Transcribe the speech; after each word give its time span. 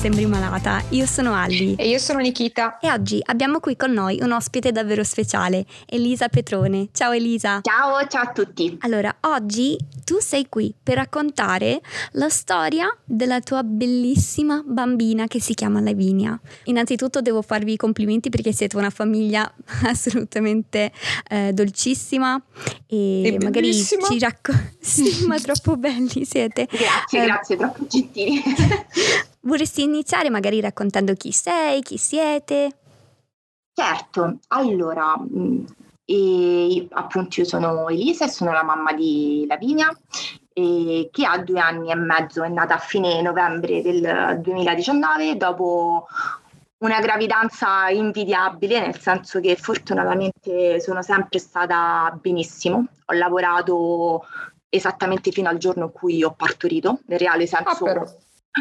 sembri 0.00 0.24
malata. 0.24 0.82
Io 0.90 1.04
sono 1.04 1.34
Alli. 1.34 1.74
E 1.74 1.86
io 1.86 1.98
sono 1.98 2.20
Nikita. 2.20 2.78
E 2.78 2.90
oggi 2.90 3.20
abbiamo 3.22 3.60
qui 3.60 3.76
con 3.76 3.92
noi 3.92 4.18
un 4.22 4.32
ospite 4.32 4.72
davvero 4.72 5.04
speciale, 5.04 5.66
Elisa 5.84 6.28
Petrone. 6.28 6.88
Ciao 6.90 7.12
Elisa. 7.12 7.60
Ciao, 7.60 8.06
ciao 8.06 8.22
a 8.22 8.32
tutti. 8.32 8.78
Allora, 8.80 9.14
oggi 9.20 9.76
tu 10.02 10.18
sei 10.18 10.46
qui 10.48 10.74
per 10.82 10.94
raccontare 10.94 11.82
la 12.12 12.30
storia 12.30 12.88
della 13.04 13.40
tua 13.40 13.62
bellissima 13.62 14.62
bambina 14.64 15.26
che 15.26 15.38
si 15.38 15.52
chiama 15.52 15.82
Lavinia. 15.82 16.40
Innanzitutto 16.64 17.20
devo 17.20 17.42
farvi 17.42 17.74
i 17.74 17.76
complimenti 17.76 18.30
perché 18.30 18.52
siete 18.52 18.78
una 18.78 18.88
famiglia 18.88 19.52
assolutamente 19.84 20.92
eh, 21.28 21.52
dolcissima 21.52 22.40
e, 22.86 23.22
e 23.26 23.32
magari 23.32 23.68
bellissima. 23.68 24.06
ci 24.06 24.18
racconti... 24.18 24.78
sì, 24.80 25.26
ma 25.26 25.38
troppo 25.38 25.76
belli 25.76 26.24
siete. 26.24 26.66
Grazie, 26.70 27.20
Eh, 27.20 27.24
grazie, 27.26 27.56
troppo 27.58 27.86
gentili. 27.86 28.42
Vorresti 29.42 29.82
iniziare 29.82 30.30
magari 30.30 30.60
raccontando 30.60 31.14
chi 31.14 31.32
sei, 31.32 31.80
chi 31.82 31.96
siete? 31.96 32.76
certo, 33.72 34.38
allora, 34.48 35.16
mh, 35.16 35.64
e, 36.04 36.86
appunto 36.90 37.40
io 37.40 37.46
sono 37.46 37.88
Elisa 37.88 38.26
e 38.26 38.28
sono 38.28 38.52
la 38.52 38.62
mamma 38.62 38.92
di 38.92 39.44
Lavinia 39.48 39.88
e 40.52 41.08
che 41.10 41.24
ha 41.24 41.38
due 41.38 41.60
anni 41.60 41.90
e 41.90 41.94
mezzo, 41.94 42.42
è 42.42 42.48
nata 42.48 42.74
a 42.74 42.78
fine 42.78 43.22
novembre 43.22 43.80
del 43.80 44.40
2019 44.42 45.36
dopo 45.36 46.06
una 46.78 47.00
gravidanza 47.00 47.88
invidiabile, 47.90 48.80
nel 48.80 48.98
senso 48.98 49.40
che 49.40 49.56
fortunatamente 49.56 50.80
sono 50.80 51.02
sempre 51.02 51.38
stata 51.38 52.16
benissimo, 52.20 52.86
ho 53.06 53.12
lavorato 53.14 54.24
esattamente 54.68 55.30
fino 55.30 55.48
al 55.48 55.58
giorno 55.58 55.84
in 55.86 55.92
cui 55.92 56.22
ho 56.22 56.32
partorito, 56.32 57.00
nel 57.06 57.18
reale 57.18 57.44
Ah, 57.44 57.46
senso 57.46 57.84
però. 57.84 58.04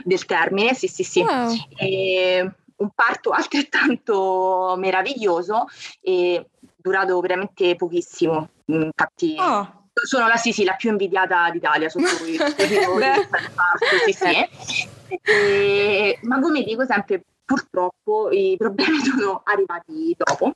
Del 0.04 0.26
termine, 0.26 0.74
sì 0.74 0.88
sì 0.88 1.04
sì. 1.04 1.22
Wow. 1.22 1.54
E 1.78 2.52
un 2.78 2.90
parto 2.94 3.30
altrettanto 3.32 4.76
meraviglioso 4.78 5.66
e 6.02 6.48
durato 6.76 7.20
veramente 7.20 7.76
pochissimo. 7.76 8.50
Infatti, 8.66 9.36
Ah, 9.38 9.74
sono 10.04 10.28
la, 10.28 10.38
sì, 10.38 10.52
sì, 10.54 10.64
la 10.64 10.76
più 10.76 10.92
invidiata 10.92 11.50
d'Italia 11.50 11.90
sotto 11.90 12.06
del 12.24 13.28
parto, 13.54 13.98
sì, 14.06 14.14
sì. 14.14 14.88
E- 15.24 16.20
ma 16.22 16.40
come 16.40 16.62
dico 16.62 16.86
sempre, 16.86 17.24
purtroppo 17.44 18.30
i 18.30 18.56
problemi 18.58 19.00
sono 19.00 19.42
arrivati 19.44 20.16
dopo. 20.16 20.54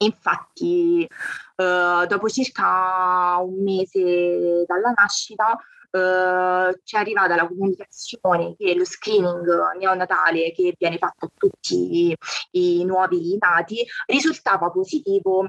Infatti, 0.00 1.04
eh, 1.04 2.06
dopo 2.06 2.28
circa 2.28 3.38
un 3.40 3.62
mese 3.62 4.64
dalla 4.66 4.92
nascita, 4.94 5.58
eh, 5.90 6.80
ci 6.84 6.96
è 6.96 6.98
arrivata 6.98 7.34
la 7.34 7.46
comunicazione 7.46 8.54
che 8.56 8.74
lo 8.74 8.84
screening 8.84 9.76
neonatale 9.78 10.52
che 10.52 10.74
viene 10.78 10.98
fatto 10.98 11.26
a 11.26 11.30
tutti 11.34 12.16
i 12.52 12.84
nuovi 12.84 13.36
nati 13.38 13.84
risultava 14.06 14.70
positivo 14.70 15.48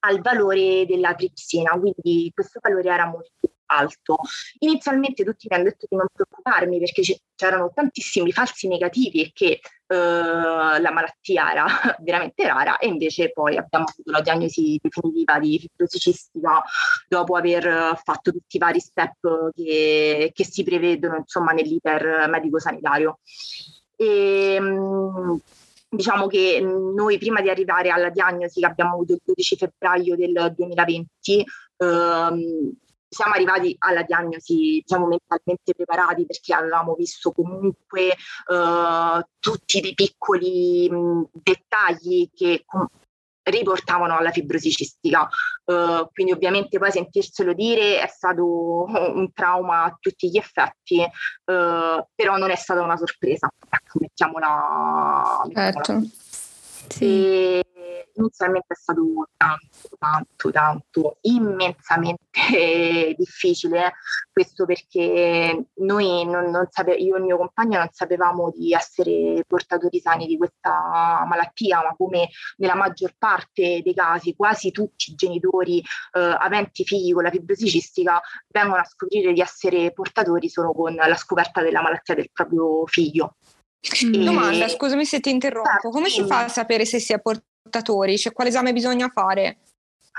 al 0.00 0.20
valore 0.20 0.86
della 0.86 1.14
tripsina, 1.14 1.70
quindi 1.70 2.30
questo 2.32 2.60
valore 2.62 2.88
era 2.88 3.06
molto 3.06 3.30
alto. 3.66 4.18
Inizialmente 4.60 5.24
tutti 5.24 5.46
mi 5.50 5.56
hanno 5.56 5.64
detto 5.64 5.86
di 5.88 5.96
non 5.96 6.06
preoccuparmi 6.12 6.78
perché 6.78 7.02
c'erano 7.34 7.72
tantissimi 7.74 8.32
falsi 8.32 8.68
negativi 8.68 9.22
e 9.22 9.30
che 9.32 9.60
eh, 9.88 9.94
la 9.96 10.90
malattia 10.92 11.50
era 11.50 11.66
veramente 12.00 12.46
rara 12.46 12.78
e 12.78 12.86
invece 12.86 13.32
poi 13.32 13.56
abbiamo 13.56 13.86
avuto 13.88 14.10
la 14.10 14.20
diagnosi 14.20 14.78
definitiva 14.80 15.38
di 15.38 15.58
fibrosi 15.58 15.98
cistica 15.98 16.62
dopo 17.08 17.36
aver 17.36 17.66
eh, 17.66 18.00
fatto 18.02 18.32
tutti 18.32 18.56
i 18.56 18.60
vari 18.60 18.80
step 18.80 19.50
che, 19.54 20.30
che 20.34 20.44
si 20.44 20.62
prevedono 20.64 21.16
insomma 21.16 21.52
nell'iter 21.52 22.28
medico-sanitario. 22.28 23.18
E, 23.96 24.60
mh, 24.60 25.40
diciamo 25.88 26.26
che 26.26 26.60
noi 26.60 27.18
prima 27.18 27.40
di 27.40 27.48
arrivare 27.48 27.90
alla 27.90 28.10
diagnosi 28.10 28.60
che 28.60 28.66
abbiamo 28.66 28.94
avuto 28.94 29.14
il 29.14 29.20
12 29.24 29.56
febbraio 29.56 30.16
del 30.16 30.52
2020 30.54 31.44
ehm, 31.76 32.72
siamo 33.08 33.32
arrivati 33.32 33.74
alla 33.78 34.02
diagnosi 34.02 34.82
diciamo 34.84 35.06
mentalmente 35.06 35.74
preparati 35.74 36.26
perché 36.26 36.52
avevamo 36.52 36.94
visto 36.94 37.32
comunque 37.32 38.08
eh, 38.08 39.26
tutti 39.38 39.80
dei 39.80 39.94
piccoli 39.94 40.90
mh, 40.90 41.28
dettagli 41.32 42.28
che 42.34 42.62
com- 42.66 42.88
riportavano 43.50 44.16
alla 44.16 44.30
fibrosi 44.30 44.70
cistica 44.70 45.28
Uh, 45.66 46.08
quindi 46.12 46.30
ovviamente 46.30 46.78
poi 46.78 46.92
sentirselo 46.92 47.52
dire 47.52 48.00
è 48.00 48.06
stato 48.06 48.84
un 48.86 49.32
trauma 49.32 49.82
a 49.82 49.96
tutti 49.98 50.30
gli 50.30 50.36
effetti, 50.36 51.00
uh, 51.00 52.06
però 52.14 52.36
non 52.36 52.52
è 52.52 52.54
stata 52.54 52.82
una 52.82 52.96
sorpresa, 52.96 53.50
ecco, 53.68 53.98
mettiamola, 53.98 55.42
mettiamola 55.46 55.82
certo. 55.82 56.06
Sì. 56.88 57.04
e 57.04 57.64
inizialmente 58.16 58.74
è 58.74 58.76
stato 58.76 59.02
tanto, 59.36 59.96
tanto, 59.98 60.50
tanto, 60.50 61.18
immensamente 61.22 62.24
difficile, 63.16 63.94
questo 64.32 64.64
perché 64.64 65.66
noi 65.74 66.24
non, 66.26 66.50
non 66.50 66.66
sape- 66.70 66.94
io 66.94 67.16
e 67.16 67.18
il 67.18 67.24
mio 67.24 67.36
compagno 67.36 67.78
non 67.78 67.88
sapevamo 67.90 68.50
di 68.50 68.72
essere 68.72 69.44
portatori 69.46 70.00
sani 70.00 70.26
di 70.26 70.36
questa 70.36 71.24
malattia, 71.26 71.82
ma 71.82 71.94
come 71.96 72.28
nella 72.56 72.74
maggior 72.74 73.14
parte 73.18 73.80
dei 73.82 73.94
casi, 73.94 74.34
quasi 74.34 74.70
tutti 74.70 75.10
i 75.10 75.14
genitori 75.14 75.78
eh, 75.78 76.36
aventi 76.38 76.84
figli 76.84 77.12
con 77.12 77.22
la 77.22 77.30
fibrosi 77.30 77.68
cistica 77.68 78.20
vengono 78.48 78.80
a 78.80 78.84
scoprire 78.84 79.32
di 79.32 79.40
essere 79.40 79.92
portatori 79.92 80.48
solo 80.48 80.72
con 80.72 80.94
la 80.94 81.16
scoperta 81.16 81.62
della 81.62 81.82
malattia 81.82 82.14
del 82.14 82.30
proprio 82.32 82.86
figlio. 82.86 83.36
Mm. 84.04 84.14
E- 84.14 84.24
Domanda, 84.24 84.68
scusami 84.68 85.04
se 85.04 85.20
ti 85.20 85.30
interrompo. 85.30 85.70
Certo, 85.70 85.90
Come 85.90 86.08
si 86.08 86.16
dimmi. 86.16 86.28
fa 86.28 86.44
a 86.44 86.48
sapere 86.48 86.84
se 86.84 86.98
si 86.98 87.12
è 87.12 87.20
portatori? 87.20 87.54
Cioè, 88.16 88.32
quale 88.32 88.50
esame 88.50 88.72
bisogna 88.72 89.08
fare? 89.08 89.58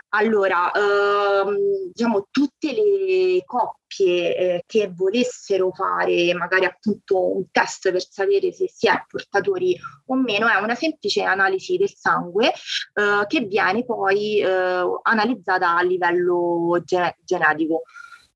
Allora, 0.09 0.71
ehm, 0.71 1.91
diciamo 1.91 2.27
tutte 2.31 2.71
le 2.71 3.43
coppie 3.45 4.37
eh, 4.37 4.63
che 4.65 4.89
volessero 4.95 5.71
fare 5.73 6.33
magari 6.33 6.63
appunto 6.63 7.35
un 7.35 7.51
test 7.51 7.91
per 7.91 8.01
sapere 8.07 8.53
se 8.53 8.69
si 8.73 8.87
è 8.87 9.03
portatori 9.05 9.77
o 10.05 10.15
meno 10.15 10.47
è 10.47 10.55
una 10.55 10.75
semplice 10.75 11.23
analisi 11.23 11.75
del 11.75 11.91
sangue 11.93 12.47
eh, 12.47 13.25
che 13.27 13.41
viene 13.41 13.83
poi 13.83 14.39
eh, 14.39 14.99
analizzata 15.01 15.75
a 15.75 15.81
livello 15.81 16.81
gene- 16.85 17.17
genetico. 17.23 17.81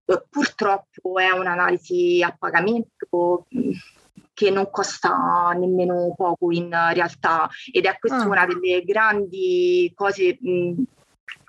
Eh, 0.06 0.26
purtroppo 0.30 1.20
è 1.20 1.30
un'analisi 1.32 2.22
a 2.22 2.36
pagamento 2.38 3.46
mh, 3.50 3.72
che 4.42 4.50
non 4.50 4.72
costa 4.72 5.52
nemmeno 5.56 6.14
poco 6.18 6.52
in 6.52 6.70
realtà 6.70 7.48
ed 7.72 7.86
è 7.86 7.98
questa 8.00 8.22
Ah. 8.24 8.26
una 8.28 8.46
delle 8.48 8.82
grandi 8.84 9.92
cose 9.96 10.38
mh, 10.42 10.82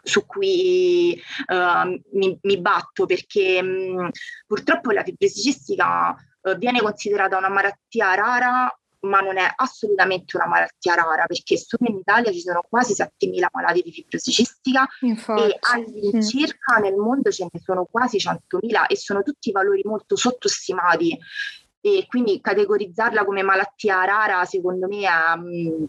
su 0.03 0.27
cui 0.27 1.15
eh, 1.15 2.03
mi, 2.13 2.39
mi 2.43 2.61
batto 2.61 3.07
perché 3.07 3.63
mh, 3.63 4.11
purtroppo 4.47 4.91
la 4.91 5.03
fibrosi 5.03 5.41
cistica 5.41 6.15
eh, 6.43 6.57
viene 6.57 6.81
considerata 6.83 7.39
una 7.39 7.49
malattia 7.49 8.15
rara 8.15 8.77
ma 9.05 9.19
non 9.21 9.37
è 9.37 9.51
assolutamente 9.57 10.37
una 10.37 10.47
malattia 10.47 10.95
rara 10.95 11.25
perché 11.27 11.57
solo 11.57 11.91
in 11.91 11.97
Italia 11.97 12.31
ci 12.31 12.41
sono 12.41 12.61
quasi 12.69 12.93
7.000 12.93 13.47
malati 13.53 13.83
di 13.83 13.91
fibrosi 13.91 14.31
cistica 14.31 14.87
Infatti. 15.01 15.43
e 15.43 15.59
all'incirca 15.73 16.77
nel 16.77 16.95
mondo 16.95 17.31
ce 17.33 17.49
ne 17.51 17.61
sono 17.61 17.85
quasi 17.91 18.19
100.000 18.19 18.87
e 18.87 18.97
sono 18.97 19.23
tutti 19.23 19.51
valori 19.51 19.83
molto 19.85 20.15
sottostimati 20.15 21.19
e 21.85 22.07
quindi 22.09 22.41
categorizzarla 22.41 23.25
come 23.25 23.43
malattia 23.43 24.05
rara 24.05 24.45
secondo 24.45 24.87
me 24.87 25.01
è, 25.01 25.37
mm, 25.37 25.85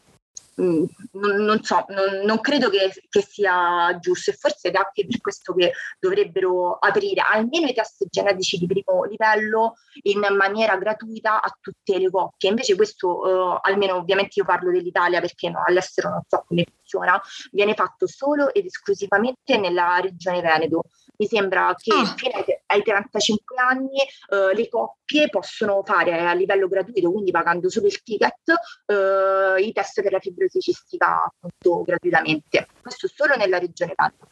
mm, 0.59 0.83
non, 1.11 1.35
non 1.43 1.63
so, 1.63 1.85
non, 1.89 2.25
non 2.25 2.39
credo 2.39 2.69
che, 2.69 2.91
che 3.09 3.21
sia 3.21 3.95
giusto 3.99 4.31
e 4.31 4.33
forse 4.33 4.71
è 4.71 4.75
anche 4.75 5.05
per 5.05 5.21
questo 5.21 5.53
che 5.53 5.71
dovrebbero 5.99 6.77
aprire 6.79 7.21
almeno 7.21 7.67
i 7.67 7.73
test 7.73 8.05
genetici 8.09 8.57
di 8.57 8.65
primo 8.65 9.03
livello 9.03 9.75
in 10.01 10.25
maniera 10.35 10.75
gratuita 10.77 11.41
a 11.43 11.57
tutte 11.61 11.99
le 11.99 12.09
coppie. 12.09 12.49
Invece 12.49 12.75
questo, 12.75 13.55
eh, 13.55 13.59
almeno 13.61 13.95
ovviamente 13.97 14.39
io 14.39 14.45
parlo 14.45 14.71
dell'Italia 14.71 15.21
perché 15.21 15.49
no, 15.51 15.61
all'estero 15.63 16.09
non 16.09 16.21
so 16.27 16.43
come 16.47 16.65
funziona, 16.75 17.21
viene 17.51 17.75
fatto 17.75 18.07
solo 18.07 18.51
ed 18.51 18.65
esclusivamente 18.65 19.57
nella 19.57 19.99
regione 20.01 20.41
Veneto. 20.41 20.85
Mi 21.17 21.27
sembra 21.27 21.75
che 21.77 21.93
Ah. 21.93 22.15
fino 22.17 22.43
ai, 22.73 22.79
ai 22.79 22.83
35 22.83 23.55
anni 23.57 24.01
eh, 24.01 24.55
le 24.55 24.67
coppie 24.69 25.29
possono 25.29 25.83
fare 25.83 26.19
a 26.19 26.33
livello 26.33 26.67
gratuito, 26.67 27.11
quindi 27.11 27.31
pagando 27.31 27.69
solo 27.69 27.87
il 27.87 28.01
ticket, 28.03 28.53
eh, 28.85 29.61
i 29.61 29.71
test 29.71 30.01
per 30.01 30.11
la 30.11 30.19
fibrosi 30.19 30.59
cistica 30.59 31.23
appunto 31.23 31.83
gratuitamente. 31.83 32.67
Questo 32.81 33.07
solo 33.07 33.35
nella 33.35 33.59
regione 33.59 33.93
Veneto. 33.95 34.27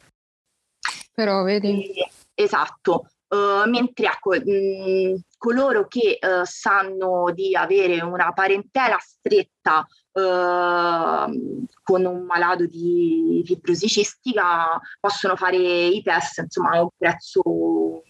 Però, 1.13 1.43
vedi. 1.43 1.91
Eh, 1.91 2.09
Esatto. 2.33 3.07
Eh, 3.27 3.63
mentre 3.67 4.07
ecco, 4.07 4.31
mh, 4.31 5.21
coloro 5.37 5.87
che 5.87 6.17
eh, 6.19 6.41
sanno 6.43 7.31
di 7.33 7.55
avere 7.55 8.01
una 8.01 8.33
parentela 8.33 8.97
stretta 8.99 9.85
eh, 10.11 11.71
con 11.81 12.05
un 12.05 12.25
malato 12.25 12.65
di 12.65 13.41
fibrosi 13.45 13.87
cistica 13.87 14.79
possono 14.99 15.35
fare 15.35 15.57
i 15.57 16.01
test 16.01 16.39
insomma 16.39 16.71
a 16.71 16.81
un 16.81 16.89
prezzo 16.97 18.03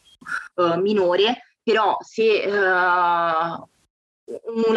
eh, 0.56 0.78
minore, 0.78 1.56
però 1.64 1.98
se 2.02 2.42
eh, 2.42 2.50
una 2.50 3.68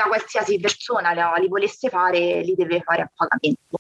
qualsiasi 0.07 0.59
persona 0.59 1.13
li 1.39 1.49
volesse 1.49 1.89
fare, 1.89 2.43
li 2.43 2.55
deve 2.55 2.81
fare 2.81 3.03
a 3.03 3.11
pagamento. 3.15 3.79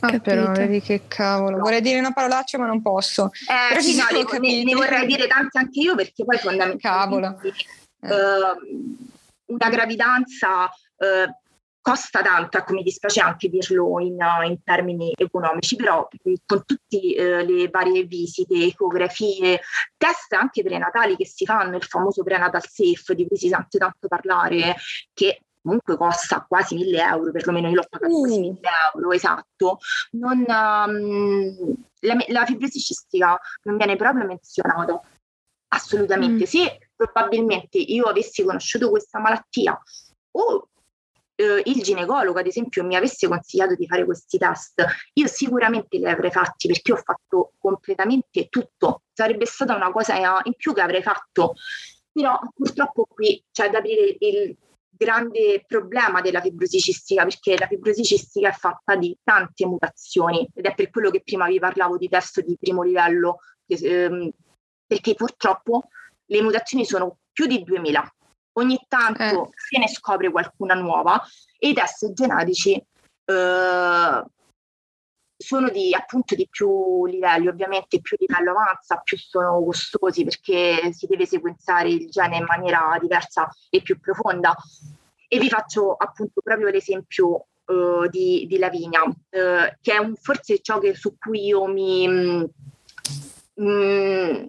Ah, 0.00 0.18
però 0.18 0.52
vedi 0.52 0.80
che 0.80 1.02
cavolo. 1.08 1.58
Vorrei 1.58 1.80
dire 1.80 1.98
una 1.98 2.12
parolaccia, 2.12 2.58
ma 2.58 2.66
non 2.66 2.82
posso. 2.82 3.30
Eh, 3.48 3.80
sì, 3.80 3.96
no, 3.96 4.04
ne, 4.38 4.64
ne, 4.64 4.74
vorrei 4.74 5.06
dire 5.06 5.26
tante 5.26 5.58
anche 5.58 5.80
io 5.80 5.94
perché 5.94 6.24
poi 6.24 6.38
fondamentalmente 6.38 6.86
cavolo. 6.86 7.40
Uh, 8.00 9.06
una 9.46 9.68
gravidanza 9.68 10.64
uh, 10.64 11.45
costa 11.86 12.20
tanto, 12.20 12.58
ecco 12.58 12.72
mi 12.72 12.82
dispiace 12.82 13.20
anche 13.20 13.48
dirlo 13.48 14.00
in, 14.00 14.18
in 14.44 14.60
termini 14.64 15.12
economici, 15.16 15.76
però 15.76 16.08
con 16.44 16.64
tutte 16.64 16.96
uh, 16.96 17.46
le 17.46 17.68
varie 17.68 18.02
visite, 18.02 18.64
ecografie, 18.64 19.60
test 19.96 20.32
anche 20.32 20.64
prenatali 20.64 21.14
che 21.14 21.24
si 21.24 21.44
fanno, 21.44 21.76
il 21.76 21.84
famoso 21.84 22.24
prenatal 22.24 22.66
safe 22.66 23.14
di 23.14 23.28
cui 23.28 23.36
si 23.36 23.46
sente 23.46 23.78
tanto 23.78 24.08
parlare, 24.08 24.74
che 25.14 25.42
comunque 25.62 25.96
costa 25.96 26.44
quasi 26.48 26.74
1000 26.74 27.02
euro, 27.02 27.30
perlomeno 27.30 27.68
io 27.68 27.76
l'ho 27.76 27.86
pagato 27.88 28.18
quasi 28.18 28.40
1000 28.40 28.60
euro, 28.92 29.12
esatto. 29.12 29.78
Non, 30.10 30.38
um, 30.38 31.74
la, 32.00 32.16
la, 32.26 32.44
fibrosi 32.46 32.80
cistica 32.80 33.38
non 33.62 33.76
viene 33.76 33.94
proprio 33.94 34.26
menzionata, 34.26 35.00
assolutamente. 35.68 36.42
Mm. 36.42 36.46
Se 36.48 36.88
probabilmente 36.96 37.78
io 37.78 38.06
avessi 38.06 38.42
conosciuto 38.42 38.90
questa 38.90 39.20
malattia 39.20 39.80
o 40.32 40.68
eh, 41.36 41.62
il 41.64 41.82
ginecologo, 41.82 42.38
ad 42.38 42.46
esempio, 42.46 42.82
mi 42.84 42.96
avesse 42.96 43.28
consigliato 43.28 43.74
di 43.74 43.86
fare 43.86 44.04
questi 44.04 44.38
test, 44.38 44.84
io 45.12 45.26
sicuramente 45.26 45.98
li 45.98 46.06
avrei 46.06 46.30
fatti 46.30 46.66
perché 46.66 46.92
ho 46.92 46.96
fatto 46.96 47.52
completamente 47.58 48.48
tutto. 48.48 49.02
Sarebbe 49.12 49.46
stata 49.46 49.74
una 49.76 49.92
cosa 49.92 50.16
in 50.44 50.54
più 50.56 50.72
che 50.72 50.80
avrei 50.80 51.02
fatto. 51.02 51.54
Però 52.10 52.38
purtroppo 52.54 53.06
qui 53.08 53.44
c'è 53.52 53.68
da 53.68 53.78
aprire 53.78 54.16
il 54.18 54.56
grande 54.88 55.62
problema 55.66 56.22
della 56.22 56.40
fibrosi 56.40 56.78
cistica 56.78 57.24
perché 57.24 57.58
la 57.58 57.66
fibrosi 57.66 58.02
cistica 58.02 58.48
è 58.48 58.52
fatta 58.52 58.96
di 58.96 59.14
tante 59.22 59.66
mutazioni 59.66 60.48
ed 60.54 60.64
è 60.64 60.74
per 60.74 60.88
quello 60.88 61.10
che 61.10 61.20
prima 61.22 61.46
vi 61.46 61.58
parlavo 61.58 61.98
di 61.98 62.08
test 62.08 62.42
di 62.42 62.56
primo 62.58 62.82
livello 62.82 63.40
ehm, 63.66 64.30
perché 64.86 65.14
purtroppo 65.14 65.88
le 66.24 66.40
mutazioni 66.40 66.86
sono 66.86 67.18
più 67.30 67.44
di 67.46 67.62
2000 67.62 68.14
ogni 68.58 68.78
tanto 68.88 69.46
eh. 69.46 69.50
se 69.54 69.78
ne 69.78 69.88
scopre 69.88 70.30
qualcuna 70.30 70.74
nuova 70.74 71.22
e 71.58 71.68
i 71.68 71.74
test 71.74 72.12
genetici 72.12 72.74
eh, 72.74 74.24
sono 75.38 75.68
di 75.68 75.94
appunto 75.94 76.34
di 76.34 76.48
più 76.48 77.04
livelli, 77.06 77.48
ovviamente 77.48 78.00
più 78.00 78.16
livello 78.18 78.52
avanza, 78.52 78.96
più 78.96 79.18
sono 79.18 79.62
costosi 79.62 80.24
perché 80.24 80.92
si 80.92 81.06
deve 81.06 81.26
sequenziare 81.26 81.90
il 81.90 82.08
gene 82.08 82.38
in 82.38 82.44
maniera 82.44 82.96
diversa 83.00 83.48
e 83.68 83.82
più 83.82 84.00
profonda. 84.00 84.54
E 85.28 85.38
vi 85.38 85.48
faccio 85.48 85.92
appunto 85.92 86.40
proprio 86.42 86.68
l'esempio 86.68 87.48
uh, 87.66 88.08
di, 88.08 88.46
di, 88.48 88.58
Lavinia, 88.58 89.02
uh, 89.02 89.14
che 89.28 89.92
è 89.92 89.98
un, 89.98 90.14
forse 90.16 90.60
ciò 90.60 90.78
che, 90.78 90.94
su 90.94 91.16
cui 91.18 91.46
io 91.46 91.66
mi, 91.66 92.08
mm, 93.60 94.44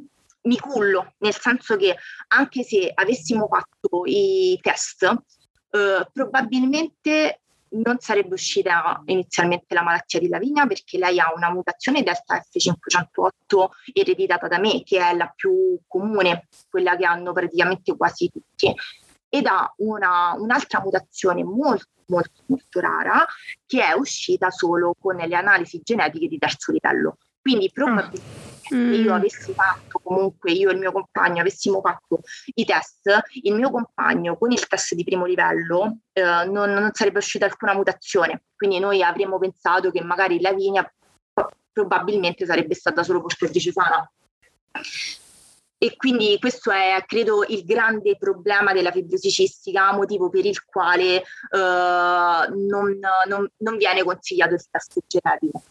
mi 0.48 0.58
cullo, 0.58 1.14
nel 1.20 1.36
senso 1.36 1.76
che 1.76 1.96
anche 2.30 2.64
se 2.64 2.92
avessimo 2.94 3.48
fatto 3.48 4.04
i 4.06 4.58
test, 4.62 5.04
uh, 5.04 6.10
probabilmente 6.12 7.42
non 7.70 8.00
sarebbe 8.00 8.34
uscita 8.34 9.02
inizialmente 9.06 9.74
la 9.76 9.84
malattia 9.84 10.20
di 10.20 10.30
Lavinia 10.30 10.66
perché 10.66 10.98
lei 10.98 11.20
ha 11.20 11.34
una 11.36 11.52
mutazione 11.52 12.02
delta 12.02 12.42
F508 12.42 13.68
ereditata 13.94 14.48
da 14.48 14.58
me, 14.58 14.84
che 14.84 15.00
è 15.00 15.14
la 15.14 15.32
più 15.36 15.78
comune, 15.86 16.48
quella 16.70 16.96
che 16.96 17.06
hanno 17.06 17.34
praticamente 17.34 17.96
quasi 17.96 18.30
tutti, 18.32 18.74
ed 19.30 19.46
ha 19.46 19.72
una, 19.78 20.34
un'altra 20.38 20.82
mutazione 20.82 21.44
molto, 21.44 21.90
molto, 22.08 22.44
molto 22.46 22.80
rara 22.80 23.26
che 23.66 23.84
è 23.84 23.92
uscita 23.92 24.50
solo 24.50 24.96
con 24.98 25.18
le 25.18 25.36
analisi 25.36 25.82
genetiche 25.84 26.28
di 26.28 26.38
terzo 26.38 26.72
livello. 26.72 27.18
Quindi 27.42 27.70
probabilmente 27.72 28.47
se 28.70 28.76
io 28.76 29.12
mm. 29.12 29.16
avessi 29.16 29.54
fatto 29.54 30.00
comunque, 30.04 30.52
io 30.52 30.70
e 30.70 30.74
il 30.74 30.80
mio 30.80 30.92
compagno 30.92 31.42
avessimo 31.42 31.82
fatto 31.82 32.22
i 32.56 32.66
test, 32.66 33.10
il 33.44 33.54
mio 33.56 33.72
compagno 33.72 34.38
con 34.38 34.52
il 34.52 34.68
test 34.68 34.96
di 34.96 35.04
primo 35.04 35.26
livello 35.26 35.98
eh, 36.14 36.22
non, 36.22 36.72
non, 36.72 36.90
sarebbe 36.94 37.20
uscita 37.20 37.46
alcuna 37.46 37.74
mutazione. 37.74 38.44
Quindi 38.56 38.80
noi 38.80 39.04
avremmo 39.04 39.38
pensato 39.38 39.92
che 39.92 40.02
magari 40.02 40.42
Lavinia 40.42 40.90
probabilmente 41.72 42.46
sarebbe 42.46 42.74
stata 42.74 43.04
solo 43.04 43.22
portatrice 43.22 43.72
sana. 43.72 44.10
E 45.80 45.96
quindi 45.96 46.40
questo 46.40 46.72
è, 46.72 47.04
credo, 47.06 47.46
il 47.48 47.64
grande 47.64 48.18
problema 48.18 48.74
della 48.74 48.92
fibrosi 48.92 49.30
cistica, 49.30 49.94
motivo 49.94 50.28
per 50.28 50.46
il 50.46 50.64
quale 50.66 51.18
eh, 51.18 51.24
non, 51.52 53.00
non, 53.28 53.48
non 53.58 53.78
viene 53.78 54.04
consigliato 54.04 54.56
il 54.56 54.64
test 54.72 55.00
genetico 55.06 55.62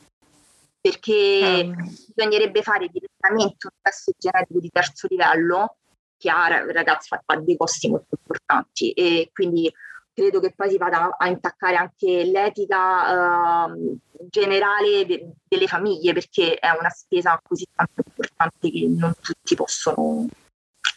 perché 0.88 1.62
um. 1.65 1.94
bisognerebbe 2.15 2.62
fare 2.62 2.88
direttamente 2.88 3.67
un 3.67 3.77
test 3.83 4.12
genetico 4.17 4.61
di 4.61 4.71
terzo 4.71 5.09
livello 5.11 5.79
che 6.17 6.31
ha 6.31 6.47
ragazzi 6.47 7.09
fa 7.09 7.37
dei 7.41 7.56
costi 7.56 7.88
molto 7.88 8.17
importanti 8.17 8.93
e 8.93 9.31
quindi 9.33 9.73
credo 10.15 10.41
che 10.41 10.55
poi 10.55 10.71
si 10.71 10.79
vada 10.79 11.17
a 11.19 11.27
intaccare 11.29 11.77
anche 11.77 12.25
l'etica 12.25 13.67
uh, 13.67 13.99
generale 14.31 15.05
de- 15.05 15.33
delle 15.47 15.67
famiglie 15.67 16.12
perché 16.12 16.55
è 16.55 16.71
una 16.71 16.88
spesa 16.88 17.38
così 17.43 17.67
tanto 17.75 18.03
importante 18.06 18.71
che 18.71 18.87
non 18.88 19.12
tutti 19.21 19.56
possono 19.56 20.27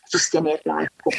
sostenerla 0.06 0.84
ecco. 0.84 1.10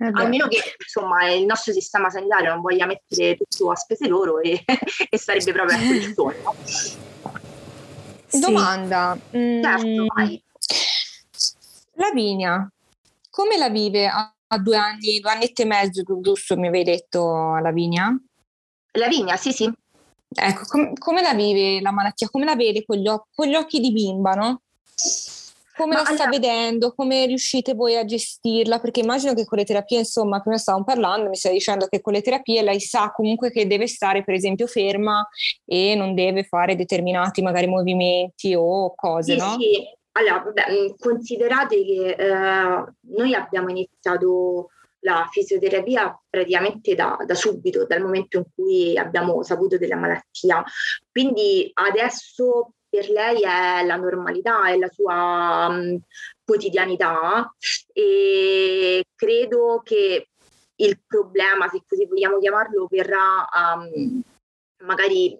Eh 0.00 0.10
a 0.12 0.28
meno 0.28 0.46
che 0.46 0.60
insomma 0.78 1.28
il 1.32 1.44
nostro 1.44 1.72
sistema 1.72 2.08
sanitario 2.08 2.50
non 2.50 2.60
voglia 2.60 2.86
mettere 2.86 3.36
tutto 3.36 3.72
a 3.72 3.74
spese 3.74 4.06
loro 4.06 4.38
e, 4.38 4.62
e 5.10 5.18
sarebbe 5.18 5.52
proprio 5.52 5.76
il 5.92 6.12
sogno 6.14 6.54
sì. 8.28 8.40
Domanda. 8.40 9.16
Certo, 9.30 10.02
mm, 10.02 10.06
vai. 10.14 10.42
Lavinia, 11.94 12.70
come 13.30 13.56
la 13.56 13.68
vive 13.68 14.06
a, 14.06 14.32
a 14.46 14.58
due 14.58 14.76
anni, 14.76 15.18
due 15.20 15.30
anni 15.30 15.52
e 15.52 15.64
mezzo, 15.64 16.02
giusto 16.20 16.56
mi 16.56 16.68
avevi 16.68 16.84
detto 16.84 17.56
Lavinia? 17.60 18.16
Lavinia, 18.92 19.36
sì, 19.36 19.52
sì. 19.52 19.70
Ecco, 20.30 20.62
com- 20.68 20.92
come 20.94 21.22
la 21.22 21.34
vive 21.34 21.80
la 21.80 21.90
malattia? 21.90 22.28
Come 22.28 22.44
la 22.44 22.54
vede 22.54 22.84
con 22.84 22.96
gli, 22.96 23.08
o- 23.08 23.26
con 23.34 23.46
gli 23.48 23.54
occhi 23.54 23.80
di 23.80 23.92
bimba, 23.92 24.34
no? 24.34 24.62
Come 25.78 25.94
Ma 25.94 26.00
la 26.00 26.04
sta 26.04 26.24
allora... 26.24 26.30
vedendo, 26.30 26.92
come 26.94 27.26
riuscite 27.26 27.74
voi 27.74 27.96
a 27.96 28.04
gestirla, 28.04 28.80
perché 28.80 29.00
immagino 29.00 29.32
che 29.32 29.44
con 29.44 29.58
le 29.58 29.64
terapie, 29.64 30.00
insomma, 30.00 30.40
prima 30.40 30.58
stavamo 30.58 30.84
parlando, 30.84 31.28
mi 31.28 31.36
stai 31.36 31.52
dicendo 31.52 31.86
che 31.86 32.00
con 32.00 32.12
le 32.12 32.20
terapie 32.20 32.62
lei 32.62 32.80
sa 32.80 33.12
comunque 33.12 33.50
che 33.50 33.66
deve 33.66 33.86
stare 33.86 34.24
per 34.24 34.34
esempio 34.34 34.66
ferma 34.66 35.26
e 35.64 35.94
non 35.94 36.14
deve 36.14 36.42
fare 36.42 36.74
determinati 36.74 37.40
magari 37.40 37.68
movimenti 37.68 38.54
o 38.54 38.92
cose, 38.94 39.32
sì, 39.32 39.38
no? 39.38 39.56
Sì, 39.58 39.96
allora, 40.12 40.42
vabbè, 40.42 40.64
mm, 40.70 40.86
considerate 40.98 41.84
che 41.84 42.10
eh, 42.10 42.84
noi 43.12 43.34
abbiamo 43.34 43.68
iniziato 43.70 44.70
la 45.02 45.28
fisioterapia 45.30 46.20
praticamente 46.28 46.94
da, 46.94 47.16
da, 47.24 47.34
subito, 47.34 47.86
dal 47.86 48.02
momento 48.02 48.38
in 48.38 48.44
cui 48.52 48.98
abbiamo 48.98 49.42
saputo 49.42 49.78
della 49.78 49.96
malattia. 49.96 50.62
Quindi 51.10 51.70
adesso 51.74 52.72
per 52.88 53.08
lei 53.10 53.42
è 53.42 53.84
la 53.84 53.96
normalità, 53.96 54.68
è 54.68 54.76
la 54.76 54.88
sua 54.88 55.66
um, 55.68 56.00
quotidianità 56.44 57.54
e 57.92 59.04
credo 59.14 59.82
che 59.84 60.28
il 60.76 61.00
problema, 61.06 61.68
se 61.68 61.82
così 61.86 62.06
vogliamo 62.06 62.38
chiamarlo, 62.38 62.86
verrà 62.90 63.46
um, 63.52 64.22
magari 64.84 65.36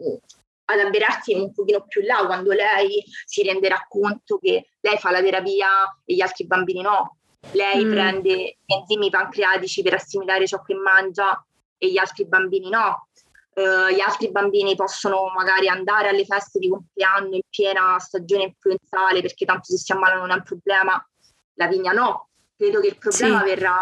ad 0.71 0.81
avverarsi 0.81 1.33
un 1.35 1.53
pochino 1.53 1.87
più 1.87 2.03
là 2.03 2.27
quando 2.27 2.53
lei 2.53 3.03
si 3.25 3.43
renderà 3.43 3.87
conto 3.89 4.39
che 4.39 4.69
lei 4.81 4.99
fa 4.99 5.11
la 5.11 5.23
terapia 5.23 5.69
e 6.05 6.15
gli 6.15 6.21
altri 6.21 6.47
bambini 6.47 6.83
no. 6.83 7.17
Lei 7.53 7.85
mm. 7.85 7.91
prende 7.91 8.59
enzimi 8.67 9.11
pancreatici 9.11 9.83
per 9.83 9.95
assimilare 9.95 10.47
ciò 10.47 10.61
che 10.61 10.75
mangia 10.75 11.43
e 11.79 11.91
gli 11.91 11.97
altri 11.97 12.27
bambini 12.27 12.69
no 12.69 13.09
eh, 13.55 13.95
gli 13.95 14.01
altri 14.01 14.31
bambini 14.31 14.75
possono 14.75 15.33
magari 15.35 15.69
andare 15.69 16.09
alle 16.09 16.25
feste 16.25 16.59
di 16.59 16.69
compleanno 16.69 17.35
in 17.35 17.41
piena 17.49 17.99
stagione 17.99 18.45
influenzale 18.45 19.21
perché 19.21 19.45
tanto 19.45 19.65
se 19.65 19.77
si 19.77 19.93
ammalano 19.93 20.21
non 20.21 20.31
è 20.31 20.35
un 20.35 20.43
problema, 20.43 21.09
la 21.55 21.67
vigna 21.67 21.93
no. 21.93 22.29
Credo 22.57 22.81
che 22.81 22.89
il 22.89 22.99
problema 22.99 23.39
sì. 23.41 23.45
verrà, 23.45 23.81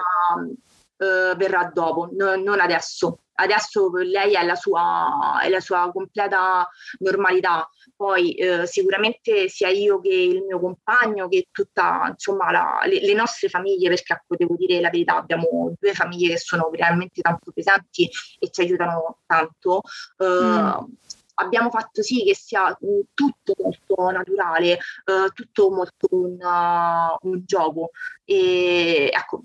eh, 0.99 1.35
verrà 1.37 1.71
dopo, 1.73 2.11
no, 2.13 2.37
non 2.37 2.61
adesso 2.61 3.21
adesso 3.37 3.91
lei 3.93 4.35
è 4.35 4.45
la 4.45 4.55
sua, 4.55 5.41
è 5.43 5.49
la 5.49 5.61
sua 5.61 5.91
completa 5.93 6.69
normalità. 6.99 7.69
Poi 7.95 8.35
eh, 8.35 8.67
sicuramente 8.67 9.49
sia 9.49 9.69
io 9.69 10.01
che 10.01 10.15
il 10.15 10.43
mio 10.43 10.61
compagno, 10.61 11.29
che 11.29 11.49
tutta 11.51 12.09
insomma 12.11 12.51
la, 12.51 12.81
le, 12.85 13.01
le, 13.01 13.15
nostre 13.15 13.49
famiglie, 13.49 13.89
perché 13.89 14.13
ecco, 14.13 14.37
devo 14.37 14.55
dire 14.57 14.81
la 14.81 14.91
verità, 14.91 15.17
abbiamo 15.17 15.75
due 15.79 15.95
famiglie 15.95 16.35
che 16.35 16.39
sono 16.39 16.69
veramente 16.71 17.21
tanto 17.23 17.53
presenti 17.53 18.09
e 18.39 18.51
ci 18.51 18.61
aiutano 18.61 19.19
tanto. 19.27 19.81
Eh, 20.19 20.25
mm. 20.25 20.85
Abbiamo 21.39 21.69
fatto 21.69 22.03
sì 22.03 22.25
che 22.25 22.35
sia 22.35 22.75
tutto 23.13 23.53
molto 23.63 24.11
naturale, 24.11 24.73
eh, 24.73 25.29
tutto 25.35 25.71
molto 25.71 26.09
un, 26.11 26.39
uh, 26.41 27.29
un 27.29 27.43
gioco. 27.45 27.91
E 28.25 29.11
ecco, 29.13 29.43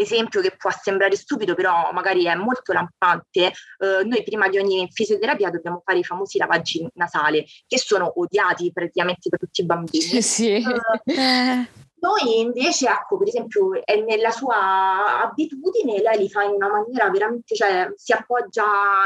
esempio 0.00 0.40
che 0.40 0.54
può 0.56 0.70
sembrare 0.70 1.16
stupido, 1.16 1.54
però 1.54 1.90
magari 1.92 2.24
è 2.24 2.34
molto 2.34 2.72
lampante, 2.72 3.46
eh, 3.46 4.04
noi 4.04 4.22
prima 4.22 4.48
di 4.48 4.58
ogni 4.58 4.88
fisioterapia 4.90 5.50
dobbiamo 5.50 5.82
fare 5.84 5.98
i 5.98 6.04
famosi 6.04 6.38
lavaggi 6.38 6.86
nasali, 6.94 7.44
che 7.66 7.78
sono 7.78 8.12
odiati 8.20 8.70
praticamente 8.72 9.28
da 9.28 9.36
tutti 9.36 9.60
i 9.60 9.66
bambini. 9.66 10.22
Sì. 10.22 10.62
Uh, 10.64 11.66
noi 12.00 12.40
invece, 12.40 12.88
ecco, 12.88 13.18
per 13.18 13.28
esempio, 13.28 13.70
nella 14.06 14.30
sua 14.30 15.22
abitudine, 15.22 16.00
lei 16.00 16.18
li 16.18 16.30
fa 16.30 16.42
in 16.42 16.52
una 16.52 16.68
maniera 16.68 17.10
veramente, 17.10 17.54
cioè 17.54 17.92
si 17.94 18.12
appoggia 18.12 18.64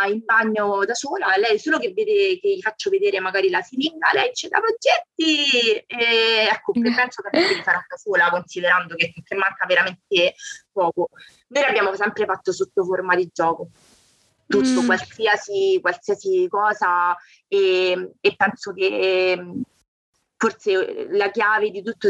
in 0.08 0.22
bagno 0.24 0.84
da 0.84 0.94
sola, 0.94 1.34
lei 1.36 1.58
solo 1.58 1.78
che 1.78 1.92
vede 1.92 2.38
che 2.38 2.54
gli 2.54 2.60
faccio 2.60 2.90
vedere 2.90 3.18
magari 3.18 3.50
la 3.50 3.62
siringa, 3.62 4.10
lei 4.12 4.28
dice 4.28 4.48
Lavoggetti! 4.48 5.84
E 5.86 6.48
ecco, 6.50 6.72
penso 6.72 7.22
che 7.22 7.38
li 7.38 7.62
farà 7.62 7.84
da 7.88 7.96
sola, 7.96 8.30
considerando 8.30 8.94
che, 8.94 9.12
che 9.24 9.34
manca 9.34 9.66
veramente 9.66 10.34
poco. 10.70 11.08
Noi 11.48 11.62
l'abbiamo 11.62 11.94
sempre 11.96 12.26
fatto 12.26 12.52
sotto 12.52 12.84
forma 12.84 13.16
di 13.16 13.28
gioco 13.32 13.70
tutto, 14.46 14.82
mm. 14.82 14.86
qualsiasi, 14.86 15.78
qualsiasi, 15.80 16.46
cosa 16.48 17.16
e, 17.48 18.12
e, 18.20 18.36
penso 18.36 18.72
che 18.72 19.42
forse 20.36 21.08
la 21.10 21.30
chiave 21.30 21.70
di 21.70 21.82
tutto 21.82 22.08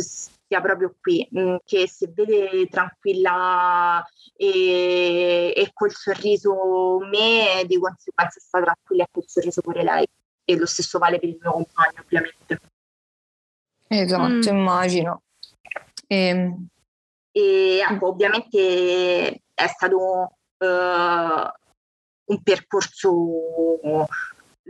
sia 0.55 0.61
proprio 0.61 0.95
qui, 1.01 1.27
mh, 1.31 1.41
mm, 1.41 1.57
che 1.65 1.89
se 1.89 2.13
vede 2.15 2.69
tranquilla 2.69 4.05
e, 4.37 5.53
e 5.55 5.71
col 5.73 5.93
sorriso 5.93 6.99
me, 7.11 7.65
di 7.67 7.79
conseguenza 7.79 8.39
sta 8.41 8.63
tranquilla 8.63 9.05
e 9.05 9.09
col 9.11 9.25
sorriso 9.27 9.61
pure 9.61 9.83
lei. 9.83 10.07
E 10.45 10.57
lo 10.57 10.67
stesso 10.67 10.99
vale 10.99 11.19
per 11.19 11.29
il 11.29 11.39
mio 11.41 11.53
compagno, 11.53 12.03
ovviamente. 12.03 12.61
Esatto, 13.89 14.53
mm. 14.53 14.57
immagino. 14.57 15.23
E, 16.07 16.17
ehm. 16.17 16.67
e 17.33 17.79
ecco, 17.79 18.09
ovviamente 18.09 19.43
è 19.55 19.67
stato 19.67 20.37
uh, 20.59 20.67
un 22.27 22.43
percorso 22.43 23.11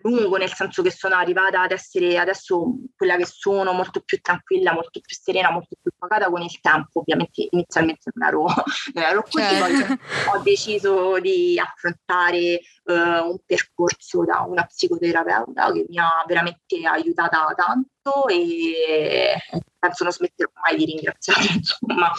lungo, 0.03 0.37
nel 0.37 0.53
senso 0.53 0.83
che 0.83 0.91
sono 0.91 1.15
arrivata 1.15 1.63
ad 1.63 1.71
essere 1.71 2.19
adesso 2.19 2.77
quella 2.97 3.17
che 3.17 3.27
sono, 3.27 3.73
molto 3.73 4.01
più 4.01 4.21
tranquilla, 4.21 4.73
molto 4.73 5.01
più 5.01 5.17
serena, 5.17 5.51
molto 5.51 5.77
più 5.81 5.91
pagata 5.97 6.29
con 6.29 6.43
il 6.43 6.61
tempo. 6.61 7.01
Ovviamente 7.01 7.47
inizialmente 7.51 8.11
non 8.15 8.29
ero, 8.29 8.45
non 8.95 9.05
ero 9.05 9.23
così, 9.23 9.45
certo. 9.45 9.97
poi 9.97 9.99
ho 10.35 10.43
deciso 10.43 11.21
di 11.21 11.59
affrontare 11.59 12.61
uh, 12.85 12.93
un 12.93 13.39
percorso 13.45 14.25
da 14.25 14.41
una 14.41 14.65
psicoterapeuta 14.65 15.73
che 15.73 15.85
mi 15.89 15.99
ha 15.99 16.25
veramente 16.27 16.81
aiutata 16.85 17.53
tanto 17.55 18.29
e 18.29 19.35
penso 19.79 20.05
non 20.05 20.13
smetterò 20.13 20.51
mai 20.63 20.77
di 20.77 20.85
ringraziare, 20.87 21.47
insomma, 21.55 22.11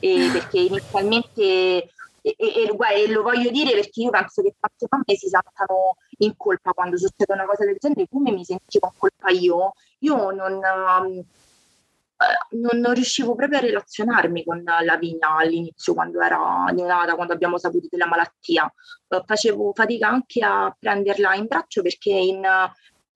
e 0.00 0.28
perché 0.32 0.58
inizialmente 0.60 1.92
e, 2.20 2.34
e, 2.36 2.76
e, 2.76 3.08
lo 3.08 3.22
voglio 3.22 3.50
dire 3.50 3.72
perché 3.72 4.02
io 4.02 4.10
penso 4.10 4.42
che 4.42 4.54
tante 4.58 4.86
mamme 4.88 5.16
si 5.16 5.28
sentano 5.28 5.96
in 6.18 6.36
colpa 6.36 6.72
quando 6.72 6.96
succede 6.96 7.32
una 7.32 7.46
cosa 7.46 7.64
del 7.64 7.76
genere, 7.78 8.06
come 8.10 8.30
mi 8.32 8.44
sentivo 8.44 8.90
in 8.92 8.98
colpa 8.98 9.30
io, 9.30 9.72
io 10.00 10.30
non, 10.30 10.54
um, 10.54 11.24
non, 12.50 12.80
non, 12.80 12.94
riuscivo 12.94 13.34
proprio 13.34 13.58
a 13.58 13.62
relazionarmi 13.62 14.44
con 14.44 14.62
Lavinia 14.64 15.36
all'inizio 15.36 15.94
quando 15.94 16.20
era 16.20 16.64
neonata, 16.72 17.14
quando 17.14 17.32
abbiamo 17.32 17.58
saputo 17.58 17.86
della 17.90 18.06
malattia. 18.06 18.72
Uh, 19.08 19.22
facevo 19.24 19.72
fatica 19.74 20.08
anche 20.08 20.44
a 20.44 20.74
prenderla 20.78 21.34
in 21.34 21.46
braccio 21.46 21.82
perché 21.82 22.10
in, 22.10 22.44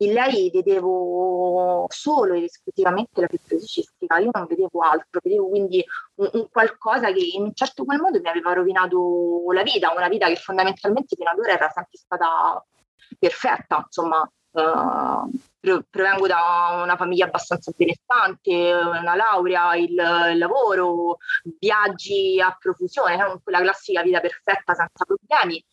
in 0.04 0.12
lei 0.12 0.50
vedevo 0.50 1.86
solo 1.88 2.34
ed 2.34 2.44
esclusivamente 2.44 3.20
la 3.20 3.26
fibrosi 3.28 3.66
cistica, 3.66 4.18
io 4.18 4.30
non 4.32 4.46
vedevo 4.46 4.80
altro, 4.80 5.20
vedevo 5.22 5.48
quindi 5.48 5.84
un, 6.16 6.30
un, 6.32 6.48
qualcosa 6.50 7.12
che 7.12 7.24
in 7.34 7.42
un 7.42 7.54
certo 7.54 7.84
qual 7.84 8.00
modo 8.00 8.20
mi 8.20 8.28
aveva 8.28 8.52
rovinato 8.52 9.44
la 9.52 9.62
vita, 9.62 9.92
una 9.94 10.08
vita 10.08 10.26
che 10.28 10.36
fondamentalmente 10.36 11.16
fino 11.16 11.30
ad 11.30 11.38
ora 11.38 11.52
era 11.52 11.68
sempre 11.70 11.98
stata 11.98 12.64
perfetta, 13.18 13.82
insomma. 13.84 14.30
Uh, 14.54 15.30
provengo 15.88 16.26
da 16.26 16.82
una 16.82 16.96
famiglia 16.96 17.24
abbastanza 17.24 17.72
benestante, 17.74 18.52
una 18.74 19.14
laurea, 19.14 19.74
il, 19.76 19.92
il 20.32 20.36
lavoro, 20.36 21.16
viaggi 21.58 22.38
a 22.38 22.54
profusione, 22.60 23.16
no? 23.16 23.40
quella 23.42 23.60
classica 23.60 24.02
vita 24.02 24.20
perfetta 24.20 24.74
senza 24.74 25.06
problemi 25.06 25.64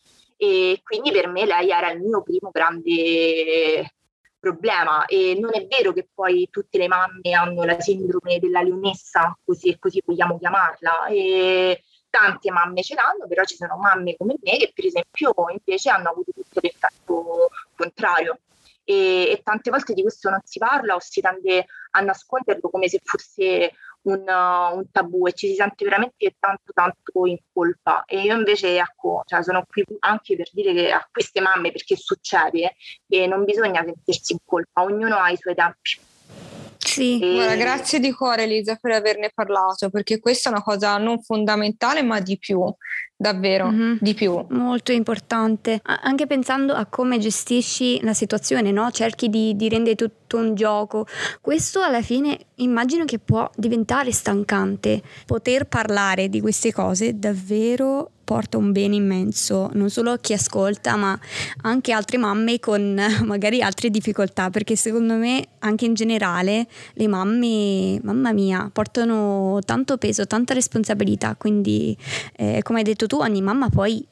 e 0.42 0.80
quindi 0.82 1.10
per 1.12 1.28
me 1.28 1.44
lei 1.44 1.68
era 1.68 1.90
il 1.90 2.00
mio 2.00 2.22
primo 2.22 2.48
grande 2.50 3.92
problema 4.40 5.04
e 5.04 5.36
non 5.38 5.50
è 5.54 5.66
vero 5.66 5.92
che 5.92 6.08
poi 6.12 6.48
tutte 6.50 6.78
le 6.78 6.88
mamme 6.88 7.32
hanno 7.32 7.62
la 7.64 7.78
sindrome 7.78 8.38
della 8.40 8.62
leonessa, 8.62 9.38
così 9.44 9.68
e 9.68 9.78
così 9.78 10.02
vogliamo 10.04 10.38
chiamarla. 10.38 11.06
E 11.06 11.82
tante 12.08 12.50
mamme 12.50 12.82
ce 12.82 12.94
l'hanno, 12.94 13.26
però 13.28 13.44
ci 13.44 13.54
sono 13.54 13.76
mamme 13.76 14.16
come 14.16 14.34
me 14.42 14.56
che 14.56 14.72
per 14.74 14.86
esempio 14.86 15.32
invece 15.50 15.90
hanno 15.90 16.10
avuto 16.10 16.32
tutto 16.34 16.60
l'effetto 16.60 17.50
contrario. 17.76 18.40
E, 18.82 19.30
e, 19.30 19.40
tante 19.44 19.70
volte 19.70 19.94
di 19.94 20.02
questo 20.02 20.30
non 20.30 20.40
si 20.42 20.58
parla 20.58 20.96
o 20.96 21.00
si 21.00 21.20
tende 21.20 21.66
a 21.90 22.00
nasconderlo 22.00 22.70
come 22.70 22.88
se 22.88 23.00
fosse 23.04 23.72
un, 24.02 24.24
un, 24.26 24.84
tabù 24.90 25.26
e 25.26 25.32
ci 25.32 25.48
si 25.48 25.54
sente 25.54 25.84
veramente 25.84 26.34
tanto 26.38 26.72
tanto 26.72 27.26
in 27.26 27.38
colpa 27.52 28.04
e 28.06 28.20
io 28.22 28.34
invece 28.34 28.78
ecco 28.78 29.22
cioè 29.26 29.42
sono 29.42 29.64
qui 29.68 29.84
anche 30.00 30.36
per 30.36 30.48
dire 30.52 30.72
che 30.72 30.90
a 30.90 31.06
queste 31.10 31.40
mamme 31.40 31.70
perché 31.70 31.96
succede 31.96 32.76
che 33.06 33.26
non 33.26 33.44
bisogna 33.44 33.82
sentirsi 33.84 34.32
in 34.32 34.38
colpa 34.44 34.82
ognuno 34.82 35.16
ha 35.16 35.30
i 35.30 35.36
suoi 35.36 35.54
tempi 35.54 36.00
sì. 36.82 37.20
E... 37.20 37.32
Guarda, 37.34 37.54
grazie 37.56 38.00
di 38.00 38.10
cuore 38.12 38.44
Elisa 38.44 38.74
per 38.74 38.92
averne 38.92 39.30
parlato, 39.32 39.90
perché 39.90 40.18
questa 40.18 40.48
è 40.48 40.52
una 40.52 40.62
cosa 40.62 40.96
non 40.98 41.22
fondamentale, 41.22 42.02
ma 42.02 42.20
di 42.20 42.36
più, 42.36 42.64
davvero, 43.20 43.70
mm-hmm. 43.70 43.96
di 44.00 44.14
più. 44.14 44.42
Molto 44.48 44.92
importante, 44.92 45.82
anche 45.82 46.26
pensando 46.26 46.72
a 46.72 46.86
come 46.86 47.18
gestisci 47.18 48.00
la 48.02 48.14
situazione, 48.14 48.72
no? 48.72 48.90
Cerchi 48.90 49.28
di, 49.28 49.54
di 49.56 49.68
rendere 49.68 49.94
tutto 49.94 50.38
un 50.38 50.54
gioco. 50.54 51.06
Questo 51.42 51.82
alla 51.82 52.00
fine 52.00 52.38
immagino 52.56 53.04
che 53.04 53.18
può 53.18 53.50
diventare 53.56 54.10
stancante. 54.10 55.02
Poter 55.26 55.66
parlare 55.66 56.30
di 56.30 56.40
queste 56.40 56.72
cose 56.72 57.18
davvero 57.18 58.12
porta 58.30 58.58
un 58.58 58.70
bene 58.70 58.94
immenso, 58.94 59.70
non 59.72 59.90
solo 59.90 60.12
a 60.12 60.18
chi 60.18 60.34
ascolta, 60.34 60.94
ma 60.94 61.18
anche 61.62 61.90
altre 61.90 62.16
mamme 62.16 62.60
con 62.60 62.96
magari 63.26 63.60
altre 63.60 63.90
difficoltà, 63.90 64.50
perché 64.50 64.76
secondo 64.76 65.14
me 65.14 65.48
anche 65.58 65.84
in 65.84 65.94
generale 65.94 66.68
le 66.92 67.08
mamme, 67.08 67.98
mamma 68.04 68.32
mia, 68.32 68.70
portano 68.72 69.58
tanto 69.64 69.96
peso, 69.96 70.28
tanta 70.28 70.54
responsabilità, 70.54 71.34
quindi 71.34 71.96
eh, 72.36 72.60
come 72.62 72.78
hai 72.78 72.84
detto 72.84 73.08
tu, 73.10 73.16
ogni 73.16 73.42
mamma 73.42 73.68
poi 73.68 74.06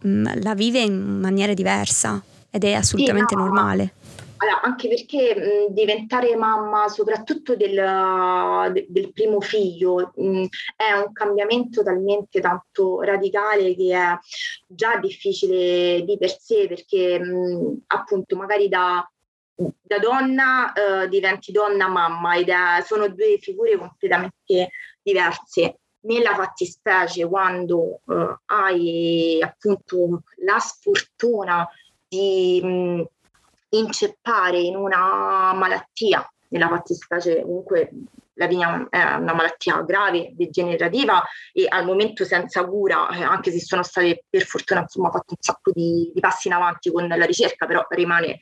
mh, 0.00 0.08
mm, 0.08 0.26
la 0.40 0.54
vive 0.54 0.78
in 0.78 1.20
maniera 1.20 1.52
diversa 1.52 2.22
ed 2.50 2.64
è 2.64 2.72
assolutamente 2.72 3.34
sì, 3.34 3.36
no, 3.36 3.44
normale. 3.44 3.92
Allora, 4.38 4.62
anche 4.62 4.88
perché 4.88 5.66
mh, 5.68 5.74
diventare 5.74 6.34
mamma, 6.34 6.88
soprattutto 6.88 7.56
del, 7.56 7.74
de, 8.72 8.86
del 8.88 9.12
primo 9.12 9.42
figlio, 9.42 10.12
mh, 10.16 10.44
è 10.76 10.92
un 10.92 11.12
cambiamento 11.12 11.82
talmente 11.82 12.40
tanto 12.40 13.02
radicale 13.02 13.74
che 13.74 13.94
è 13.94 14.18
già 14.66 14.96
difficile 14.96 16.02
di 16.04 16.16
per 16.16 16.34
sé, 16.40 16.66
perché 16.68 17.18
mh, 17.18 17.82
appunto 17.88 18.34
magari 18.34 18.68
da, 18.70 19.06
da 19.54 19.98
donna 19.98 20.72
eh, 20.72 21.08
diventi 21.08 21.52
donna 21.52 21.86
mamma 21.86 22.36
ed 22.36 22.48
è, 22.48 22.82
sono 22.82 23.08
due 23.08 23.36
figure 23.38 23.76
completamente 23.76 24.70
diverse. 25.02 25.80
Nella 26.00 26.34
fattispecie, 26.34 27.26
quando 27.26 28.00
eh, 28.08 28.36
hai 28.46 29.42
appunto 29.42 30.22
la 30.44 30.58
sfortuna 30.58 31.68
di 32.06 33.04
inceppare 33.70 34.60
in 34.60 34.76
una 34.76 35.52
malattia, 35.54 36.26
nella 36.48 36.68
fattispecie 36.68 37.42
comunque 37.42 37.90
la 38.38 38.46
vigna 38.46 38.86
è 38.88 39.14
una 39.14 39.34
malattia 39.34 39.82
grave, 39.82 40.30
degenerativa 40.32 41.22
e 41.52 41.66
al 41.68 41.84
momento 41.84 42.24
senza 42.24 42.64
cura, 42.64 43.08
eh, 43.10 43.22
anche 43.22 43.50
se 43.50 43.58
sono 43.58 43.82
state 43.82 44.24
per 44.28 44.44
fortuna 44.44 44.80
insomma 44.80 45.10
fatto 45.10 45.34
un 45.34 45.40
sacco 45.40 45.72
di, 45.72 46.10
di 46.14 46.20
passi 46.20 46.48
in 46.48 46.54
avanti 46.54 46.90
con 46.90 47.06
la 47.06 47.24
ricerca, 47.24 47.66
però 47.66 47.84
rimane 47.90 48.38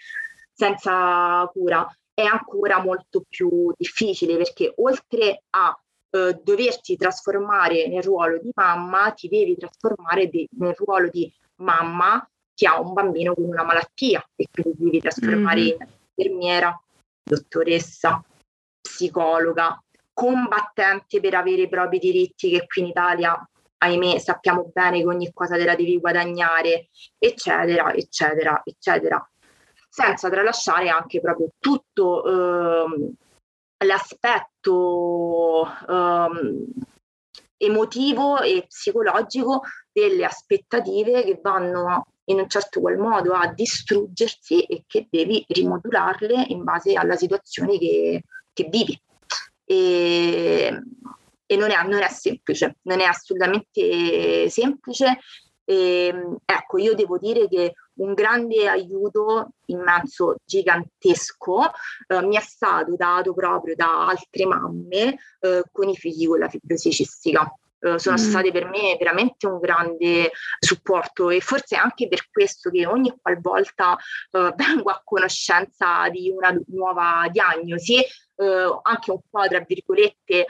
senza 0.52 1.48
cura, 1.52 1.86
è 2.12 2.22
ancora 2.22 2.82
molto 2.82 3.24
più 3.28 3.72
difficile 3.76 4.36
perché 4.36 4.72
oltre 4.76 5.42
a 5.50 5.78
eh, 6.10 6.40
doverti 6.42 6.96
trasformare 6.96 7.88
nel 7.88 8.02
ruolo 8.02 8.38
di 8.38 8.50
mamma, 8.54 9.10
ti 9.12 9.28
devi 9.28 9.56
trasformare 9.56 10.28
di, 10.28 10.48
nel 10.58 10.74
ruolo 10.76 11.08
di 11.08 11.32
mamma 11.56 12.28
che 12.54 12.66
ha 12.66 12.80
un 12.80 12.92
bambino 12.92 13.34
con 13.34 13.44
una 13.44 13.64
malattia 13.64 14.24
e 14.34 14.46
quindi 14.50 14.84
devi 14.84 15.00
trasformare 15.00 15.60
mm-hmm. 15.60 15.70
in 15.80 15.88
infermiera, 16.16 16.82
dottoressa, 17.22 18.24
psicologa, 18.80 19.82
combattente 20.12 21.20
per 21.20 21.34
avere 21.34 21.62
i 21.62 21.68
propri 21.68 21.98
diritti 21.98 22.48
che 22.50 22.66
qui 22.66 22.82
in 22.82 22.88
Italia, 22.88 23.48
ahimè, 23.78 24.18
sappiamo 24.18 24.70
bene 24.72 25.00
che 25.00 25.06
ogni 25.06 25.30
cosa 25.32 25.56
te 25.56 25.64
la 25.64 25.74
devi 25.74 25.98
guadagnare, 25.98 26.88
eccetera, 27.18 27.92
eccetera, 27.92 28.62
eccetera. 28.64 29.30
Senza 29.88 30.30
tralasciare 30.30 30.88
anche 30.88 31.20
proprio 31.20 31.50
tutto 31.58 32.24
ehm, 32.24 33.12
l'aspetto 33.84 35.66
ehm, 35.88 36.64
emotivo 37.58 38.40
e 38.40 38.66
psicologico 38.68 39.62
delle 39.92 40.24
aspettative 40.24 41.24
che 41.24 41.38
vanno 41.42 42.06
in 42.24 42.40
un 42.40 42.48
certo 42.48 42.80
qual 42.80 42.98
modo 42.98 43.32
a 43.32 43.52
distruggersi 43.52 44.62
e 44.62 44.84
che 44.86 45.06
devi 45.10 45.44
rimodularle 45.48 46.46
in 46.48 46.64
base 46.64 46.94
alla 46.94 47.16
situazione 47.16 47.78
che, 47.78 48.22
che 48.52 48.68
vivi. 48.70 49.00
E, 49.64 50.82
e 51.46 51.56
non, 51.56 51.70
è, 51.70 51.82
non 51.84 52.02
è 52.02 52.08
semplice, 52.08 52.78
non 52.82 53.00
è 53.00 53.04
assolutamente 53.04 54.48
semplice. 54.50 55.18
E, 55.64 56.38
ecco, 56.44 56.78
io 56.78 56.94
devo 56.94 57.18
dire 57.18 57.48
che 57.48 57.74
un 57.96 58.14
grande 58.14 58.68
aiuto 58.68 59.50
immenso, 59.66 60.36
gigantesco, 60.44 61.70
eh, 62.08 62.22
mi 62.22 62.36
è 62.36 62.40
stato 62.40 62.94
dato 62.96 63.32
proprio 63.32 63.74
da 63.74 64.06
altre 64.06 64.46
mamme 64.46 65.18
eh, 65.40 65.62
con 65.70 65.88
i 65.88 65.96
figli 65.96 66.26
con 66.26 66.38
la 66.38 66.48
fibrosi 66.48 66.90
cistica. 66.90 67.50
Uh, 67.78 67.98
sono 67.98 68.16
mm. 68.16 68.18
state 68.18 68.50
per 68.52 68.64
me 68.64 68.96
veramente 68.98 69.46
un 69.46 69.58
grande 69.58 70.32
supporto 70.58 71.28
e 71.28 71.40
forse 71.40 71.76
anche 71.76 72.08
per 72.08 72.30
questo 72.30 72.70
che 72.70 72.86
ogni 72.86 73.14
qualvolta 73.20 73.92
uh, 74.30 74.54
vengo 74.56 74.90
a 74.90 75.02
conoscenza 75.04 76.08
di 76.08 76.30
una 76.30 76.58
nuova 76.68 77.28
diagnosi, 77.30 77.98
uh, 78.36 78.80
anche 78.80 79.10
un 79.10 79.20
po' 79.28 79.46
tra 79.46 79.60
virgolette 79.60 80.46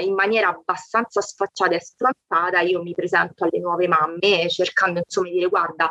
in 0.00 0.14
maniera 0.14 0.48
abbastanza 0.48 1.20
sfacciata 1.20 1.74
e 1.74 1.80
sfrontata, 1.80 2.60
io 2.60 2.82
mi 2.82 2.94
presento 2.94 3.44
alle 3.44 3.60
nuove 3.60 3.86
mamme 3.86 4.48
cercando 4.48 5.00
insomma 5.04 5.28
di 5.28 5.34
dire 5.34 5.48
guarda 5.48 5.90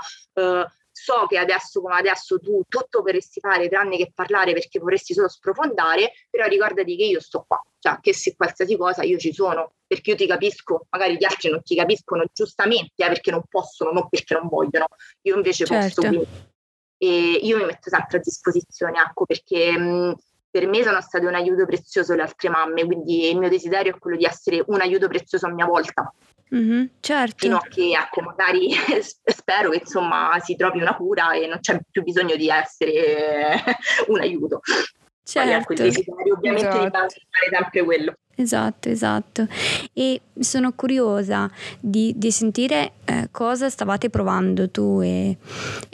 so 1.03 1.25
che 1.27 1.39
adesso 1.39 1.81
come 1.81 1.95
adesso 1.95 2.39
tu 2.39 2.61
tutto 2.67 3.01
vorresti 3.01 3.39
fare 3.39 3.67
tranne 3.67 3.97
che 3.97 4.11
parlare 4.13 4.53
perché 4.53 4.79
vorresti 4.79 5.13
solo 5.13 5.29
sprofondare, 5.29 6.11
però 6.29 6.45
ricordati 6.45 6.95
che 6.95 7.05
io 7.05 7.19
sto 7.19 7.43
qua, 7.47 7.59
cioè 7.79 7.97
che 7.99 8.13
se 8.13 8.35
qualsiasi 8.35 8.77
cosa 8.77 9.01
io 9.01 9.17
ci 9.17 9.33
sono, 9.33 9.73
perché 9.87 10.11
io 10.11 10.15
ti 10.15 10.27
capisco, 10.27 10.85
magari 10.89 11.15
gli 11.15 11.23
altri 11.23 11.49
non 11.49 11.63
ti 11.63 11.75
capiscono 11.75 12.23
giustamente, 12.31 13.03
eh, 13.03 13.07
perché 13.07 13.31
non 13.31 13.41
possono, 13.49 13.91
non 13.91 14.09
perché 14.09 14.35
non 14.35 14.47
vogliono, 14.47 14.85
io 15.21 15.35
invece 15.35 15.65
certo. 15.65 16.01
posso. 16.01 16.07
Quindi. 16.07 16.49
E 16.97 17.39
io 17.41 17.57
mi 17.57 17.65
metto 17.65 17.89
sempre 17.89 18.17
a 18.17 18.21
disposizione, 18.21 19.01
ecco, 19.01 19.25
perché 19.25 19.75
mh, 19.75 20.15
per 20.51 20.67
me 20.67 20.83
sono 20.83 21.01
state 21.01 21.25
un 21.25 21.33
aiuto 21.33 21.65
prezioso 21.65 22.13
le 22.13 22.21
altre 22.21 22.49
mamme, 22.49 22.85
quindi 22.85 23.27
il 23.27 23.39
mio 23.39 23.49
desiderio 23.49 23.95
è 23.95 23.97
quello 23.97 24.17
di 24.17 24.25
essere 24.25 24.63
un 24.67 24.81
aiuto 24.81 25.07
prezioso 25.07 25.47
a 25.47 25.51
mia 25.51 25.65
volta. 25.65 26.13
Mm-hmm, 26.53 26.85
certo. 26.99 27.35
Fino 27.37 27.57
a 27.57 27.67
che 27.69 27.91
ecco, 27.91 28.21
magari 28.21 28.71
spero 29.23 29.69
che 29.69 29.79
insomma 29.79 30.37
si 30.41 30.55
trovi 30.55 30.81
una 30.81 30.95
cura 30.95 31.33
e 31.33 31.47
non 31.47 31.59
c'è 31.59 31.79
più 31.89 32.03
bisogno 32.03 32.35
di 32.35 32.49
essere 32.49 33.63
un 34.07 34.19
aiuto. 34.19 34.59
Certo. 35.23 35.49
Poi, 35.49 35.59
ecco, 35.59 35.73
desiderio 35.75 36.33
ovviamente 36.33 36.67
esatto. 36.67 36.83
rimane 36.83 37.09
sempre 37.49 37.83
quello. 37.83 38.13
Esatto, 38.35 38.89
esatto. 38.89 39.47
E 39.93 40.21
sono 40.39 40.73
curiosa 40.73 41.49
di, 41.79 42.13
di 42.15 42.31
sentire 42.31 42.93
eh, 43.05 43.27
cosa 43.31 43.69
stavate 43.69 44.09
provando 44.09 44.69
tu 44.69 44.99
e, 45.01 45.37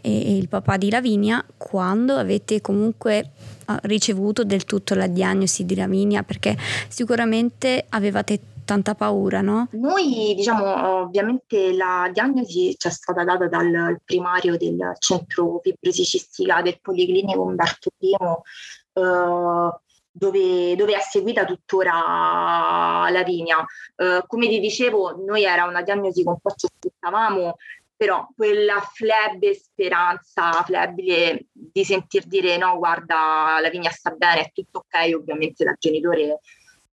e, 0.01 0.11
e, 0.11 0.37
il 0.37 0.47
papà 0.47 0.77
di 0.77 0.89
Lavinia 0.89 1.43
quando 1.57 2.15
avete 2.15 2.61
comunque 2.61 3.31
ah, 3.65 3.79
ricevuto 3.83 4.43
del 4.43 4.63
tutto 4.63 4.95
la 4.95 5.07
diagnosi 5.07 5.65
di 5.65 5.75
Lavinia, 5.75 6.23
perché 6.23 6.55
sicuramente 6.87 7.85
avevate 7.89 8.39
tanta 8.67 8.95
paura, 8.95 9.39
no? 9.41 9.69
Noi, 9.71 10.33
diciamo, 10.35 11.03
ovviamente 11.03 11.73
la 11.73 12.09
diagnosi 12.11 12.75
ci 12.77 12.87
è 12.87 12.91
stata 12.91 13.23
data 13.23 13.47
dal 13.47 14.01
primario 14.03 14.57
del 14.57 14.93
centro 14.99 15.61
fibrosi 15.63 16.03
cistica 16.03 16.61
del 16.61 16.77
Policlinico 16.81 17.43
Umberto 17.43 17.89
I, 17.99 18.11
eh, 18.11 19.79
dove, 20.11 20.75
dove, 20.75 20.93
è 20.93 20.99
seguita 20.99 21.45
tuttora 21.45 23.07
Lavinia. 23.09 23.65
Eh, 23.95 24.23
come 24.27 24.49
ti 24.49 24.59
dicevo, 24.59 25.15
noi 25.25 25.45
era 25.45 25.63
una 25.63 25.81
diagnosi 25.81 26.23
che 26.23 26.29
un 26.29 26.39
po' 26.39 26.51
ci 26.51 26.65
aspettavamo, 26.65 27.55
però 27.95 28.27
quella 28.35 28.81
flebbe 28.81 29.55
speranza, 29.55 30.51
flebile 30.63 31.45
di 31.51 31.85
sentir 31.85 32.25
dire 32.25 32.57
no, 32.57 32.77
guarda, 32.77 33.59
Lavinia 33.61 33.91
sta 33.91 34.11
bene, 34.11 34.41
è 34.41 34.51
tutto 34.53 34.79
ok, 34.79 35.15
ovviamente 35.15 35.63
da 35.63 35.73
genitore 35.79 36.41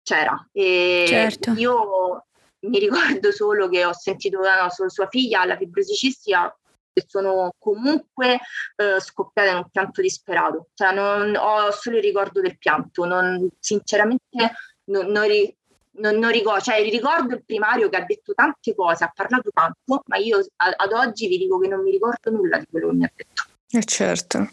c'era. 0.04 0.48
E 0.52 1.06
certo. 1.08 1.52
Io 1.52 2.26
mi 2.62 2.80
ricordo 2.80 3.32
solo 3.32 3.68
che 3.70 3.86
ho 3.86 3.94
sentito 3.94 4.40
no, 4.40 4.90
sua 4.90 5.08
figlia 5.08 5.42
alla 5.42 5.58
fibrosi 5.58 5.94
cistica 5.94 6.56
e 6.94 7.04
sono 7.08 7.54
comunque 7.58 8.40
eh, 8.76 9.00
scoppiata 9.00 9.50
in 9.50 9.58
un 9.58 9.70
pianto 9.70 10.02
disperato. 10.02 10.68
Cioè, 10.74 10.94
non, 10.94 11.36
ho 11.36 11.72
solo 11.72 11.98
il 11.98 12.04
ricordo 12.04 12.40
del 12.40 12.58
pianto, 12.58 13.06
non, 13.06 13.50
sinceramente 13.60 14.54
non, 14.86 15.08
non, 15.08 15.26
ri, 15.26 15.56
non, 15.94 16.30
ricordo, 16.30 16.62
cioè 16.62 16.84
ricordo 16.84 17.34
il 17.34 17.44
primario 17.44 17.90
che 17.90 17.98
ha 17.98 18.06
detto 18.06 18.34
tante 18.34 18.76
cose, 18.76 19.04
ha 19.04 19.12
parlato 19.14 19.50
tanto, 19.52 20.04
ma 20.06 20.18
io 20.18 20.46
a, 20.58 20.74
ad 20.76 20.92
oggi 20.92 21.28
vi 21.28 21.38
dico 21.38 21.58
che 21.58 21.68
non 21.68 21.82
mi 21.82 21.92
ricordo 21.92 22.30
nulla 22.30 22.60
di 22.60 22.68
quello 22.70 22.90
che 22.90 22.96
mi 22.96 23.04
ha 23.06 23.12
detto. 23.14 23.44
Eh 23.72 23.84
certo, 23.86 24.48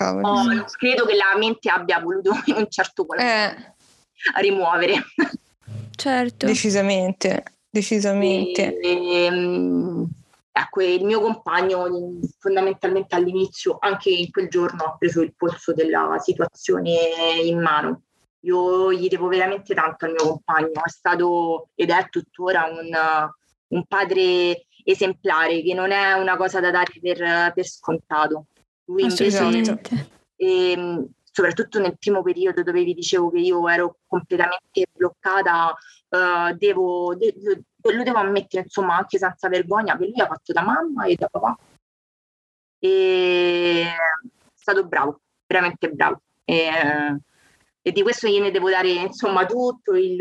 oh, 0.00 0.64
credo 0.76 1.06
che 1.06 1.16
la 1.16 1.36
mente 1.38 1.70
abbia 1.70 1.98
voluto 1.98 2.32
in 2.46 2.56
un 2.56 2.68
certo 2.68 3.06
qual 3.06 3.20
eh. 3.20 3.74
A 4.34 4.40
rimuovere. 4.40 4.94
Certo. 5.96 6.46
Decisamente, 6.46 7.42
decisamente. 7.70 8.78
E, 8.78 9.24
e, 9.24 9.28
um, 9.28 10.08
ecco, 10.52 10.82
il 10.82 11.04
mio 11.04 11.20
compagno 11.20 12.18
fondamentalmente 12.38 13.14
all'inizio, 13.14 13.78
anche 13.80 14.10
in 14.10 14.30
quel 14.30 14.48
giorno, 14.48 14.84
ha 14.84 14.96
preso 14.96 15.22
il 15.22 15.34
polso 15.34 15.72
della 15.72 16.16
situazione 16.18 16.92
in 17.42 17.60
mano. 17.60 18.02
Io 18.40 18.92
gli 18.92 19.08
devo 19.08 19.26
veramente 19.26 19.74
tanto 19.74 20.04
al 20.04 20.12
mio 20.12 20.28
compagno, 20.28 20.84
è 20.84 20.88
stato 20.88 21.70
ed 21.74 21.90
è 21.90 22.08
tuttora 22.08 22.64
un, 22.64 22.96
un 23.68 23.84
padre 23.86 24.66
esemplare, 24.84 25.62
che 25.62 25.74
non 25.74 25.90
è 25.90 26.12
una 26.12 26.36
cosa 26.36 26.60
da 26.60 26.70
dare 26.70 26.92
per, 27.00 27.52
per 27.52 27.66
scontato. 27.66 28.46
Lui 28.84 29.02
invece, 29.02 29.88
e, 30.36 31.06
soprattutto 31.36 31.78
nel 31.78 31.98
primo 31.98 32.22
periodo 32.22 32.62
dove 32.62 32.82
vi 32.82 32.94
dicevo 32.94 33.30
che 33.30 33.40
io 33.40 33.68
ero 33.68 33.98
completamente 34.06 34.86
bloccata, 34.90 35.76
uh, 36.08 36.56
devo, 36.56 37.14
de- 37.14 37.34
lo 37.82 38.02
devo 38.02 38.16
ammettere 38.16 38.62
insomma 38.62 38.96
anche 38.96 39.18
senza 39.18 39.46
vergogna 39.50 39.98
che 39.98 40.06
lui 40.06 40.18
ha 40.20 40.26
fatto 40.26 40.54
da 40.54 40.62
mamma 40.62 41.04
e 41.04 41.14
da 41.14 41.28
papà 41.28 41.58
e 42.78 43.82
è 43.82 43.96
stato 44.54 44.86
bravo 44.86 45.20
veramente 45.46 45.90
bravo 45.90 46.22
e, 46.42 46.70
e 47.82 47.92
di 47.92 48.02
questo 48.02 48.28
gliene 48.28 48.50
devo 48.50 48.70
dare 48.70 48.88
insomma 48.88 49.44
tutto 49.44 49.94
il, 49.94 50.14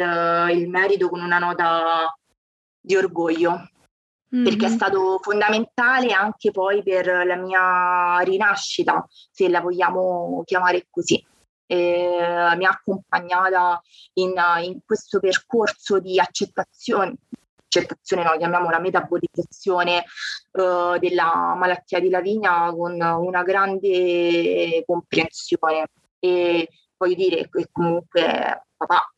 il 0.51 0.69
merito 0.69 1.07
con 1.07 1.21
una 1.21 1.39
nota 1.39 2.13
di 2.81 2.95
orgoglio. 2.97 3.69
Perché 4.29 4.65
è 4.65 4.69
stato 4.69 5.19
fondamentale 5.21 6.11
anche 6.11 6.51
poi 6.51 6.83
per 6.83 7.05
la 7.25 7.35
mia 7.35 8.19
rinascita 8.19 9.05
se 9.31 9.49
la 9.49 9.61
vogliamo 9.61 10.43
chiamare 10.45 10.87
così. 10.89 11.23
Eh, 11.67 12.53
mi 12.57 12.65
ha 12.65 12.69
accompagnata 12.69 13.81
in, 14.13 14.33
in, 14.61 14.79
questo 14.85 15.19
percorso 15.19 15.99
di 15.99 16.19
accettazione, 16.19 17.15
accettazione 17.65 18.23
no, 18.23 18.37
chiamiamola 18.37 18.79
metabolizzazione 18.79 20.03
uh, 20.51 20.99
della 20.99 21.55
malattia 21.57 21.99
di 21.99 22.09
Lavinia 22.09 22.71
con 22.71 22.99
una 23.01 23.43
grande 23.43 24.83
comprensione. 24.85 25.87
E 26.19 26.69
voglio 26.97 27.15
dire 27.15 27.49
che 27.49 27.67
comunque 27.71 28.65
papà 28.77 29.11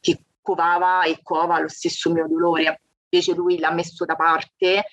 che 0.00 0.24
covava 0.40 1.04
e 1.04 1.20
cova 1.22 1.60
lo 1.60 1.68
stesso 1.68 2.10
mio 2.12 2.26
dolore 2.26 2.80
invece 3.12 3.34
lui 3.34 3.58
l'ha 3.58 3.70
messo 3.70 4.04
da 4.06 4.16
parte 4.16 4.86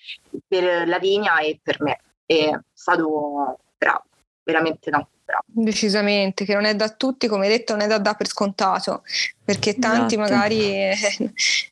per 0.45 0.87
Lavinia 0.87 1.39
e 1.39 1.59
per 1.63 1.81
me 1.81 1.99
è 2.25 2.51
stato 2.73 3.57
bravo 3.77 4.03
veramente 4.43 4.91
tanto 4.91 5.09
bravo. 5.23 5.43
Decisamente, 5.45 6.43
che 6.43 6.53
non 6.53 6.65
è 6.65 6.75
da 6.75 6.89
tutti, 6.89 7.27
come 7.27 7.45
hai 7.45 7.51
detto, 7.51 7.73
non 7.73 7.83
è 7.83 7.87
da 7.87 7.99
dare 7.99 8.17
per 8.17 8.27
scontato, 8.27 9.03
perché 9.43 9.75
tanti 9.77 10.15
esatto. 10.15 10.33
magari 10.33 10.59
eh, 10.59 10.95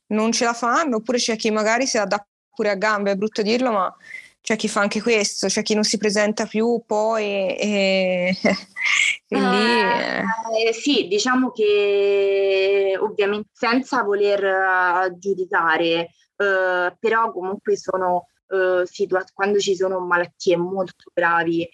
non 0.07 0.31
ce 0.31 0.45
la 0.45 0.53
fanno, 0.53 0.97
oppure 0.97 1.17
c'è 1.17 1.36
chi 1.36 1.51
magari 1.51 1.88
se 1.88 1.97
la 1.97 2.05
dà 2.05 2.25
pure 2.53 2.69
a 2.69 2.75
gambe, 2.75 3.12
è 3.12 3.15
brutto 3.15 3.41
dirlo, 3.41 3.71
ma 3.71 3.95
c'è 4.41 4.55
chi 4.55 4.69
fa 4.69 4.79
anche 4.79 5.01
questo, 5.01 5.47
c'è 5.47 5.62
chi 5.62 5.73
non 5.73 5.83
si 5.83 5.97
presenta 5.97 6.45
più 6.45 6.81
poi 6.86 7.57
e, 7.57 8.38
e 9.27 9.39
lì... 9.39 9.81
Eh, 10.69 10.73
sì, 10.73 11.07
diciamo 11.07 11.51
che 11.51 12.97
ovviamente 12.97 13.49
senza 13.51 14.03
voler 14.03 14.43
uh, 14.43 15.17
giudicare, 15.17 16.12
uh, 16.38 16.95
però 17.00 17.32
comunque 17.32 17.78
sono 17.78 18.28
uh, 18.47 18.86
situa- 18.86 19.26
quando 19.34 19.60
ci 19.60 19.76
sono 19.76 20.00
malattie 20.00 20.58
molto 20.58 21.12
gravi 21.13 21.67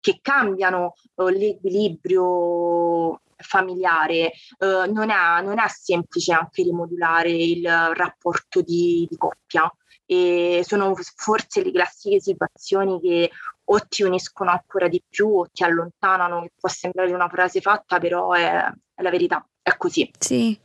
che 0.00 0.18
cambiano 0.20 0.94
uh, 1.14 1.28
l'equilibrio 1.28 3.20
familiare, 3.36 4.32
uh, 4.58 4.92
non, 4.92 5.10
è, 5.10 5.42
non, 5.42 5.58
è, 5.58 5.68
semplice 5.68 6.32
anche 6.32 6.62
rimodulare 6.62 7.30
il 7.30 7.66
rapporto 7.94 8.62
di, 8.62 9.06
di 9.08 9.16
coppia 9.16 9.72
e 10.04 10.62
sono 10.66 10.94
forse 11.16 11.62
le 11.62 11.72
classiche 11.72 12.20
situazioni 12.20 13.00
che 13.00 13.30
o 13.64 13.78
ti 13.88 14.02
uniscono 14.02 14.50
ancora 14.50 14.88
di 14.88 15.02
più 15.08 15.28
o 15.28 15.46
ti 15.50 15.62
allontanano, 15.62 16.48
può 16.58 16.68
sembrare 16.68 17.12
una 17.12 17.28
frase 17.28 17.60
fatta, 17.60 17.98
però 17.98 18.32
è, 18.32 18.64
è 18.94 19.02
la 19.02 19.10
verità, 19.10 19.46
è 19.62 19.76
così. 19.76 20.10
Sì, 20.18 20.58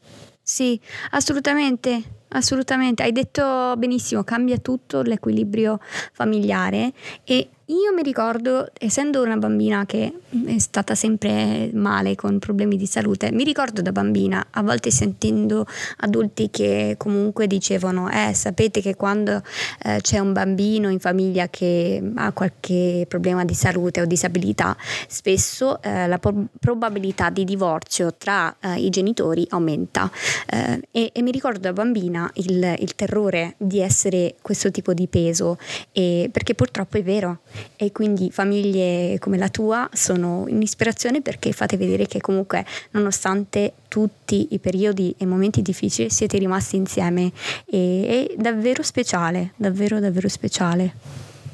sì, 0.50 0.80
assolutamente. 1.12 2.26
Assolutamente, 2.30 3.04
hai 3.04 3.12
detto 3.12 3.74
benissimo, 3.78 4.24
cambia 4.24 4.58
tutto 4.58 5.02
l'equilibrio 5.02 5.80
familiare 6.12 6.92
e 7.24 7.50
io 7.70 7.94
mi 7.94 8.02
ricordo, 8.02 8.70
essendo 8.80 9.22
una 9.22 9.36
bambina 9.36 9.86
che 9.86 10.20
è 10.46 10.58
stata 10.58 10.96
sempre 10.96 11.70
male 11.74 12.16
con 12.16 12.40
problemi 12.40 12.78
di 12.78 12.86
salute, 12.86 13.30
mi 13.34 13.44
ricordo 13.44 13.82
da 13.82 13.92
bambina 13.92 14.48
a 14.52 14.64
volte 14.64 14.90
sentendo 14.90 15.66
adulti 15.98 16.50
che 16.50 16.96
comunque 16.98 17.46
dicevano, 17.46 18.10
eh 18.10 18.34
sapete 18.34 18.80
che 18.80 18.96
quando 18.96 19.42
eh, 19.84 20.00
c'è 20.00 20.20
un 20.20 20.32
bambino 20.32 20.90
in 20.90 21.00
famiglia 21.00 21.50
che 21.50 22.02
ha 22.16 22.32
qualche 22.32 23.06
problema 23.06 23.44
di 23.44 23.54
salute 23.54 24.00
o 24.00 24.06
disabilità, 24.06 24.78
spesso 25.10 25.82
eh, 25.82 26.08
la 26.08 26.20
po- 26.20 26.46
probabilità 26.58 27.30
di 27.30 27.44
divorzio 27.44 28.14
tra 28.18 28.56
eh, 28.62 28.80
i 28.80 28.90
genitori 28.90 29.46
aumenta 29.50 30.10
eh, 30.50 30.88
e, 30.90 31.10
e, 31.14 31.22
mi 31.22 31.32
ricordo 31.32 31.60
da 31.60 31.74
bambina 31.74 32.17
il, 32.36 32.76
il, 32.80 32.96
terrore 32.96 33.56
di 33.58 33.80
essere 33.80 34.36
questo 34.42 34.72
tipo 34.72 34.94
di 34.94 35.08
peso, 35.08 35.58
e, 35.92 36.30
perché 36.32 36.56
purtroppo 36.56 36.98
è 36.98 37.04
vero 37.04 37.40
e 37.76 37.92
quindi 37.92 38.32
famiglie 38.32 39.18
come 39.20 39.38
la 39.38 39.50
tua 39.50 39.90
sono 39.94 40.46
un'ispirazione 40.48 41.22
perché 41.22 41.52
fate 41.52 41.78
vedere 41.78 42.06
che 42.08 42.22
comunque 42.22 42.66
nonostante 42.92 43.74
tutti 43.88 44.48
i 44.52 44.60
periodi 44.60 45.14
e 45.18 45.26
momenti 45.26 45.62
difficili 45.62 46.10
siete 46.10 46.38
rimasti 46.38 46.76
insieme 46.76 47.32
e 47.66 48.28
è 48.30 48.42
davvero 48.42 48.84
speciale, 48.84 49.54
davvero 49.56 50.00
davvero 50.00 50.28
speciale. 50.30 50.94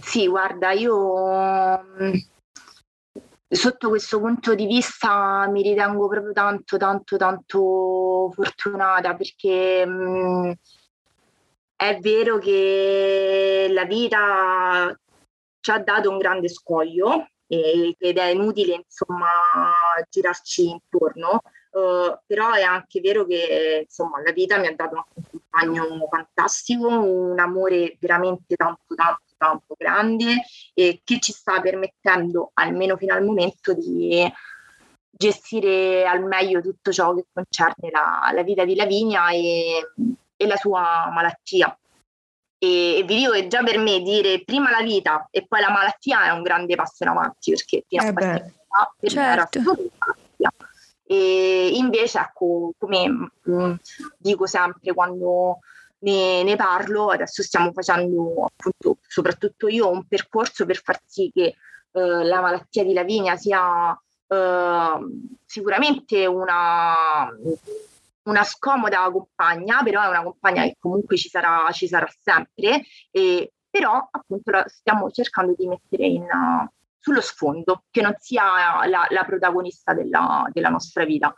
Sì, 0.01 0.27
guarda, 0.27 0.71
io 0.71 1.79
mm, 2.01 2.13
sotto 3.53 3.89
questo 3.89 4.19
punto 4.19 4.55
di 4.55 4.65
vista 4.65 5.47
mi 5.49 5.61
ritengo 5.61 6.07
proprio 6.07 6.33
tanto, 6.33 6.77
tanto, 6.77 7.17
tanto 7.17 8.31
fortunata 8.33 9.15
perché 9.15 9.85
mh, 9.85 10.47
mm, 10.47 10.51
è 11.75 11.99
vero 11.99 12.37
che 12.37 13.67
la 13.69 13.85
vita 13.85 14.97
ci 15.59 15.71
ha 15.71 15.79
dato 15.79 16.09
un 16.09 16.17
grande 16.17 16.49
scoglio 16.49 17.27
ed 17.47 18.17
è 18.17 18.25
inutile 18.29 18.75
insomma 18.75 19.27
girarci 20.09 20.69
intorno, 20.69 21.41
uh, 21.71 22.17
però 22.25 22.51
è 22.53 22.63
anche 22.63 22.99
vero 22.99 23.25
che 23.25 23.81
insomma 23.83 24.21
la 24.21 24.31
vita 24.31 24.57
mi 24.57 24.67
ha 24.67 24.73
dato 24.75 25.05
un 25.13 25.32
compagno 25.53 26.07
fantastico, 26.09 26.87
un 26.87 27.39
amore 27.39 27.97
veramente 27.99 28.55
tanto 28.55 28.95
tanto 28.95 29.21
tanto 29.37 29.75
grande 29.77 30.45
e 30.73 31.01
che 31.03 31.19
ci 31.19 31.31
sta 31.31 31.59
permettendo 31.59 32.51
almeno 32.53 32.97
fino 32.97 33.13
al 33.13 33.23
momento 33.23 33.73
di 33.73 34.31
gestire 35.09 36.05
al 36.05 36.23
meglio 36.23 36.61
tutto 36.61 36.91
ciò 36.91 37.13
che 37.13 37.25
concerne 37.31 37.91
la, 37.91 38.31
la 38.33 38.41
vita 38.41 38.65
di 38.65 38.75
Lavinia 38.75 39.29
e, 39.29 39.91
e 40.35 40.47
la 40.47 40.55
sua 40.55 41.09
malattia 41.13 41.77
e, 42.57 42.97
e, 42.97 43.03
vi 43.03 43.17
dico 43.17 43.31
che 43.31 43.47
già 43.47 43.61
per 43.63 43.77
me 43.77 43.99
dire 43.99 44.43
prima 44.43 44.71
la 44.71 44.81
vita 44.81 45.27
e 45.29 45.45
poi 45.45 45.59
la 45.59 45.69
malattia 45.69 46.25
è 46.25 46.29
un 46.29 46.41
grande 46.41 46.75
passo 46.75 47.03
in 47.03 47.09
avanti 47.09 47.51
perché 47.51 47.83
fino 47.87 48.01
a 48.01 48.07
eh 48.07 48.13
qualche 48.13 48.53
per 48.99 49.09
certo. 49.11 49.19
me 49.19 49.25
era 49.25 49.35
malattia. 49.35 50.22
E 51.05 51.71
invece, 51.75 52.19
ecco, 52.19 52.73
come 52.77 53.07
mh, 53.07 53.29
mm, 53.49 53.73
dico 54.17 54.45
sempre 54.45 54.93
quando 54.93 55.59
ne, 55.99 56.43
ne, 56.43 56.55
parlo, 56.55 57.09
adesso 57.09 57.43
stiamo 57.43 57.71
facendo 57.71 58.45
appunto, 58.45 58.97
soprattutto 59.07 59.67
io, 59.67 59.89
un 59.89 60.05
percorso 60.05 60.65
per 60.65 60.81
far 60.81 60.99
sì 61.05 61.31
che 61.33 61.55
eh, 61.91 62.23
la 62.23 62.41
malattia 62.41 62.83
di 62.83 62.93
Lavinia 62.93 63.35
sia 63.35 63.91
eh, 64.27 64.97
sicuramente 65.45 66.25
una 66.25 66.95
una 68.23 68.43
scomoda 68.43 69.09
compagna, 69.11 69.81
però 69.83 70.03
è 70.03 70.07
una 70.07 70.23
compagna 70.23 70.63
che 70.63 70.77
comunque 70.79 71.17
ci 71.17 71.29
sarà, 71.29 71.69
ci 71.71 71.87
sarà 71.87 72.07
sempre, 72.21 72.83
e, 73.11 73.53
però 73.69 74.07
appunto 74.09 74.51
la 74.51 74.63
stiamo 74.67 75.09
cercando 75.11 75.53
di 75.57 75.67
mettere 75.67 76.05
in, 76.05 76.23
uh, 76.23 76.69
sullo 77.03 77.19
sfondo, 77.19 77.83
che 77.91 78.01
non 78.01 78.15
sia 78.17 78.87
la, 78.87 79.05
la 79.09 79.23
protagonista 79.25 79.93
della, 79.93 80.49
della, 80.53 80.69
nostra 80.69 81.03
vita. 81.03 81.35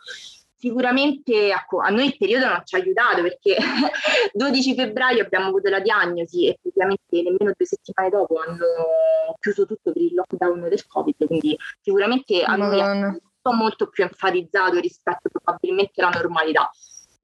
Sicuramente 0.55 1.51
ecco, 1.51 1.79
a 1.79 1.89
noi 1.89 2.05
il 2.05 2.17
periodo 2.17 2.45
non 2.47 2.61
ci 2.63 2.75
ha 2.75 2.77
aiutato 2.77 3.23
perché 3.23 3.57
12 4.31 4.75
febbraio 4.75 5.23
abbiamo 5.23 5.47
avuto 5.47 5.69
la 5.69 5.79
diagnosi 5.79 6.45
e 6.45 6.49
effettivamente 6.51 7.21
nemmeno 7.23 7.51
due 7.55 7.65
settimane 7.65 8.09
dopo 8.09 8.39
hanno 8.39 9.35
chiuso 9.39 9.65
tutto 9.65 9.91
per 9.91 10.01
il 10.01 10.13
lockdown 10.13 10.69
del 10.69 10.85
Covid, 10.85 11.25
quindi 11.25 11.57
sicuramente 11.81 12.43
a 12.43 12.55
noi 12.55 12.79
ha 12.79 13.19
molto 13.53 13.89
più 13.89 14.03
enfatizzato 14.03 14.79
rispetto 14.79 15.29
probabilmente 15.31 16.01
alla 16.01 16.11
normalità. 16.11 16.69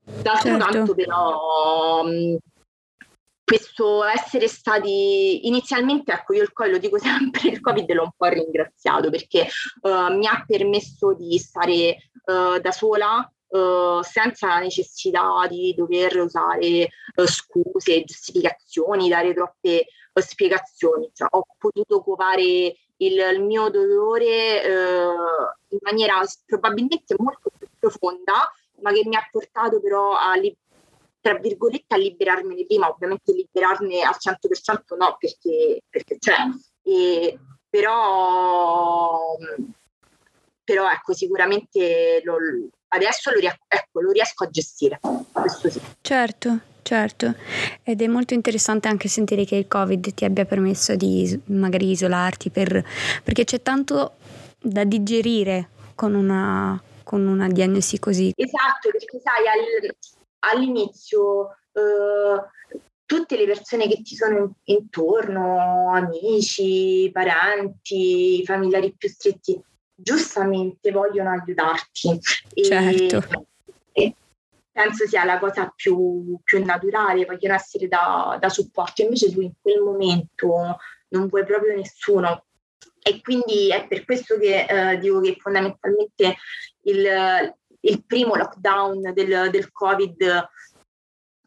D'altro 0.04 0.49
certo. 0.49 0.65
canto 0.65 0.95
però 0.95 2.04
questo 3.51 4.05
essere 4.05 4.47
stati 4.47 5.45
inizialmente, 5.45 6.13
ecco 6.13 6.33
io 6.33 6.43
il, 6.43 6.51
lo 6.71 6.77
dico 6.77 6.97
sempre, 6.99 7.49
il 7.49 7.59
Covid 7.59 7.91
l'ho 7.91 8.03
un 8.03 8.11
po' 8.15 8.27
ringraziato 8.27 9.09
perché 9.09 9.47
uh, 9.81 10.15
mi 10.15 10.25
ha 10.25 10.41
permesso 10.47 11.13
di 11.13 11.37
stare 11.37 11.97
uh, 12.25 12.59
da 12.59 12.71
sola 12.71 13.29
Uh, 13.51 14.01
senza 14.01 14.47
la 14.47 14.59
necessità 14.59 15.45
di 15.49 15.73
dover 15.75 16.15
usare 16.15 16.87
uh, 17.15 17.25
scuse, 17.25 18.05
giustificazioni, 18.05 19.09
dare 19.09 19.33
troppe 19.33 19.87
uh, 20.13 20.21
spiegazioni. 20.21 21.09
Cioè, 21.13 21.27
ho 21.31 21.45
potuto 21.57 22.01
covare 22.01 22.41
il, 22.43 22.77
il 22.95 23.43
mio 23.43 23.69
dolore 23.69 24.63
in 25.67 25.79
maniera 25.81 26.21
probabilmente 26.45 27.13
molto 27.17 27.51
più 27.57 27.67
profonda, 27.77 28.49
ma 28.79 28.93
che 28.93 29.01
mi 29.03 29.17
ha 29.17 29.27
portato 29.29 29.81
però 29.81 30.13
a, 30.13 30.35
tra 31.21 31.36
virgolette, 31.36 31.93
a 31.93 31.97
liberarmene 31.97 32.65
prima, 32.65 32.89
ovviamente 32.89 33.31
liberarne 33.31 34.01
al 34.01 34.17
100% 34.19 34.97
no, 34.97 35.15
perché, 35.19 35.81
perché 35.88 36.17
c'è, 36.17 36.36
e, 36.81 37.39
però, 37.69 39.38
però 40.63 40.89
ecco, 40.89 41.13
sicuramente 41.13 42.21
lo, 42.23 42.38
adesso 42.89 43.31
lo, 43.31 43.39
ecco, 43.39 44.01
lo 44.01 44.12
riesco 44.12 44.43
a 44.43 44.49
gestire, 44.49 44.99
questo 45.31 45.69
sì. 45.69 45.79
Certo, 46.01 46.69
Certo, 46.84 47.36
ed 47.84 48.01
è 48.01 48.07
molto 48.07 48.34
interessante 48.34 48.88
anche 48.88 49.07
sentire 49.07 49.45
che 49.45 49.55
il 49.55 49.67
Covid 49.67 50.15
ti 50.15 50.25
abbia 50.25 50.45
permesso 50.45 50.95
di 50.95 51.39
magari 51.45 51.91
isolarti 51.91 52.49
per, 52.49 52.84
perché 53.23 53.43
c'è 53.43 53.62
tanto 53.62 54.15
da 54.60 54.84
digerire 54.84 55.69
con 55.93 56.15
una, 56.15 56.81
con 57.03 57.27
una 57.27 57.47
diagnosi 57.47 57.99
così. 57.99 58.34
Esatto, 58.36 58.89
perché 58.91 59.21
sai, 59.23 59.47
all, 59.47 59.95
all'inizio 60.41 61.58
eh, 61.71 62.41
tutte 63.06 63.36
le 63.36 63.45
persone 63.45 63.88
che 63.88 64.01
ti 64.01 64.15
sono 64.15 64.56
intorno, 64.65 65.91
amici, 65.93 67.10
parenti, 67.12 68.41
familiari 68.45 68.95
più 68.97 69.10
stretti, 69.10 69.62
giustamente 69.93 70.91
vogliono 70.91 71.32
aiutarti. 71.32 72.19
Certo. 72.54 73.47
E, 73.91 74.15
penso 74.71 75.06
sia 75.08 75.25
la 75.25 75.39
cosa 75.39 75.71
più, 75.75 76.39
più 76.43 76.63
naturale, 76.63 77.25
vogliono 77.25 77.56
essere 77.56 77.88
da, 77.88 78.38
da, 78.39 78.47
supporto, 78.47 79.01
invece 79.01 79.32
tu 79.32 79.41
in 79.41 79.51
quel 79.62 79.82
momento 79.82 80.77
non 81.10 81.27
vuoi 81.27 81.45
proprio 81.45 81.75
nessuno. 81.75 82.45
E 83.04 83.19
quindi 83.21 83.69
è 83.71 83.88
per 83.88 84.06
questo 84.06 84.38
che 84.38 84.65
eh, 84.65 84.97
dico 84.99 85.19
che 85.19 85.36
fondamentalmente 85.38 86.38
il, 86.84 87.56
il 87.81 88.05
primo 88.05 88.35
lockdown 88.35 89.13
del, 89.13 89.49
del, 89.49 89.71
Covid 89.71 90.49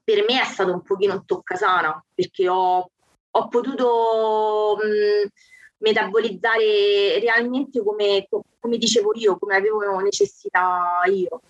per 0.02 0.24
me 0.28 0.40
è 0.40 0.44
stato 0.44 0.72
un 0.72 0.82
pochino 0.82 1.14
un 1.14 1.24
toccasana, 1.24 2.04
perché 2.14 2.48
ho, 2.48 2.90
ho 3.30 3.48
potuto 3.48 4.76
mh, 4.76 5.28
metabolizzare 5.78 7.18
realmente 7.20 7.82
come, 7.82 8.26
come 8.58 8.78
dicevo 8.78 9.12
io, 9.14 9.38
come 9.38 9.56
avevo 9.56 9.98
necessità 10.00 11.00
io 11.06 11.40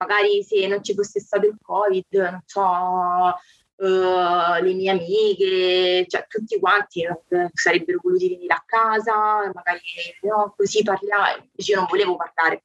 magari 0.00 0.42
se 0.42 0.66
non 0.66 0.82
ci 0.82 0.94
fosse 0.94 1.20
stato 1.20 1.46
il 1.46 1.56
Covid, 1.60 2.04
non 2.10 2.42
so, 2.46 2.62
uh, 2.62 4.62
le 4.62 4.74
mie 4.74 4.90
amiche, 4.90 6.06
cioè 6.08 6.26
tutti 6.26 6.58
quanti 6.58 7.06
uh, 7.06 7.48
sarebbero 7.52 8.00
voluti 8.02 8.28
venire 8.28 8.54
a 8.54 8.62
casa, 8.64 9.50
magari 9.52 9.80
no, 10.22 10.54
così 10.56 10.82
parliamo, 10.82 11.42
invece 11.42 11.72
io 11.72 11.78
non 11.78 11.86
volevo 11.88 12.16
parlare. 12.16 12.62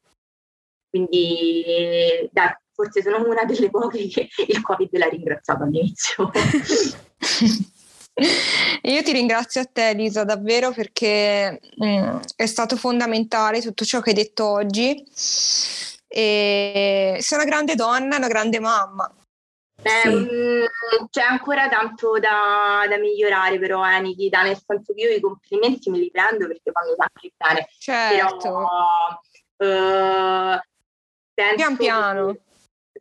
Quindi 0.96 2.30
dai, 2.32 2.56
forse 2.72 3.02
sono 3.02 3.28
una 3.28 3.44
delle 3.44 3.70
poche 3.70 4.08
che 4.08 4.30
il 4.48 4.62
Covid 4.62 4.98
l'ha 4.98 5.10
ringraziato 5.10 5.64
all'inizio. 5.64 6.32
Io 8.84 9.04
ti 9.04 9.12
ringrazio 9.12 9.60
a 9.60 9.66
te 9.66 9.90
Elisa 9.90 10.24
davvero 10.24 10.72
perché 10.72 11.60
mh, 11.76 11.86
mm, 11.86 12.18
è 12.38 12.46
stato 12.46 12.78
fondamentale 12.78 13.60
tutto 13.60 13.84
ciò 13.84 14.00
che 14.00 14.12
hai 14.12 14.16
detto 14.16 14.46
oggi 14.46 15.06
e 16.08 17.18
sei 17.20 17.38
una 17.38 17.48
grande 17.48 17.76
donna, 17.76 18.16
una 18.16 18.30
grande 18.30 18.62
mamma. 18.62 19.14
Beh, 19.82 20.02
sì. 20.02 20.08
mh, 20.08 20.14
mm, 20.14 20.64
c'è 21.10 21.24
ancora 21.24 21.68
tanto 21.68 22.20
da, 22.20 22.86
da, 22.88 22.98
migliorare 22.98 23.60
però, 23.60 23.86
eh, 23.86 24.00
Nikita, 24.00 24.44
nel 24.44 24.58
senso 24.66 24.94
che 24.94 25.02
io 25.02 25.10
i 25.10 25.20
complimenti 25.20 25.90
me 25.90 25.98
li 25.98 26.10
prendo 26.10 26.48
perché 26.48 26.72
fanno 26.72 26.96
sempre 26.98 27.34
bene. 27.36 27.68
Certo. 27.80 28.38
Però, 29.58 30.56
uh, 30.58 30.60
pian 31.36 31.78
piano. 31.78 32.38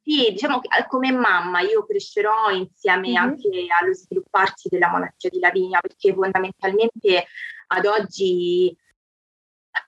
Sì, 0.02 0.32
diciamo 0.32 0.60
che 0.60 0.68
eh, 0.78 0.86
come 0.86 1.12
mamma 1.12 1.60
io 1.60 1.86
crescerò 1.86 2.50
insieme 2.50 3.08
mm-hmm. 3.08 3.16
anche 3.16 3.48
allo 3.80 3.94
svilupparsi 3.94 4.68
della 4.68 4.90
malattia 4.90 5.30
di 5.30 5.38
Lavinia, 5.38 5.80
perché 5.80 6.12
fondamentalmente 6.12 7.26
ad 7.68 7.86
oggi 7.86 8.76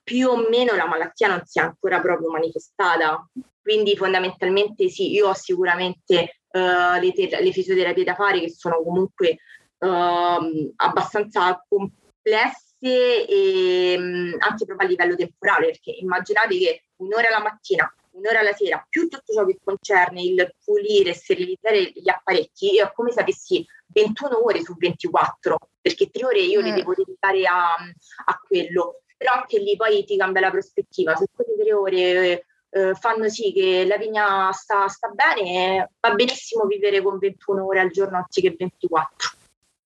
più 0.03 0.29
o 0.29 0.47
meno 0.49 0.75
la 0.75 0.87
malattia 0.87 1.27
non 1.27 1.41
si 1.45 1.59
è 1.59 1.61
ancora 1.61 2.01
proprio 2.01 2.31
manifestata. 2.31 3.29
Quindi 3.61 3.95
fondamentalmente 3.95 4.89
sì, 4.89 5.11
io 5.11 5.27
ho 5.27 5.33
sicuramente 5.33 6.39
uh, 6.51 6.99
le, 6.99 7.11
ter- 7.13 7.41
le, 7.41 7.51
fisioterapie 7.51 8.05
da 8.05 8.15
fare 8.15 8.39
che 8.39 8.49
sono 8.49 8.81
comunque 8.81 9.39
uh, 9.79 10.73
abbastanza 10.77 11.63
complesse 11.67 13.27
e 13.27 13.95
um, 13.97 14.35
anche 14.39 14.65
proprio 14.65 14.87
a 14.87 14.89
livello 14.89 15.15
temporale, 15.15 15.67
perché 15.67 15.91
immaginate 15.91 16.57
che 16.57 16.83
un'ora 16.97 17.29
la 17.29 17.41
mattina, 17.41 17.93
un'ora 18.17 18.41
la 18.41 18.53
sera, 18.53 18.85
più 18.87 19.07
tutto 19.07 19.33
ciò 19.33 19.45
che 19.45 19.57
concerne 19.63 20.21
il 20.21 20.55
pulire 20.63 21.11
e 21.11 21.13
sterilizzare 21.13 21.91
gli 21.93 22.09
apparecchi, 22.09 22.77
è 22.77 22.91
come 22.93 23.11
se 23.11 23.21
avessi 23.21 23.65
21 23.87 24.43
ore 24.43 24.61
su 24.61 24.75
24, 24.75 25.57
perché 25.79 26.09
tre 26.09 26.25
ore 26.25 26.39
io 26.39 26.61
le 26.61 26.71
mm. 26.71 26.75
devo 26.75 26.93
dedicare 26.95 27.45
a, 27.45 27.73
a 27.73 28.39
quello. 28.45 29.01
Però 29.15 29.33
anche 29.33 29.59
lì 29.59 29.75
poi 29.75 30.03
ti 30.03 30.17
cambia 30.17 30.41
la 30.41 30.51
prospettiva, 30.51 31.15
se 31.15 31.25
quelle 31.33 31.55
tre 31.57 31.73
ore 31.73 32.45
eh, 32.69 32.93
fanno 32.93 33.29
sì 33.29 33.51
che 33.51 33.85
la 33.85 33.97
vigna 33.97 34.51
sta, 34.51 34.87
sta, 34.87 35.09
bene, 35.09 35.91
va 35.99 36.13
benissimo 36.13 36.65
vivere 36.65 37.01
con 37.01 37.17
21 37.17 37.65
ore 37.65 37.79
al 37.79 37.89
giorno 37.89 38.17
anziché 38.17 38.53
24. 38.55 39.29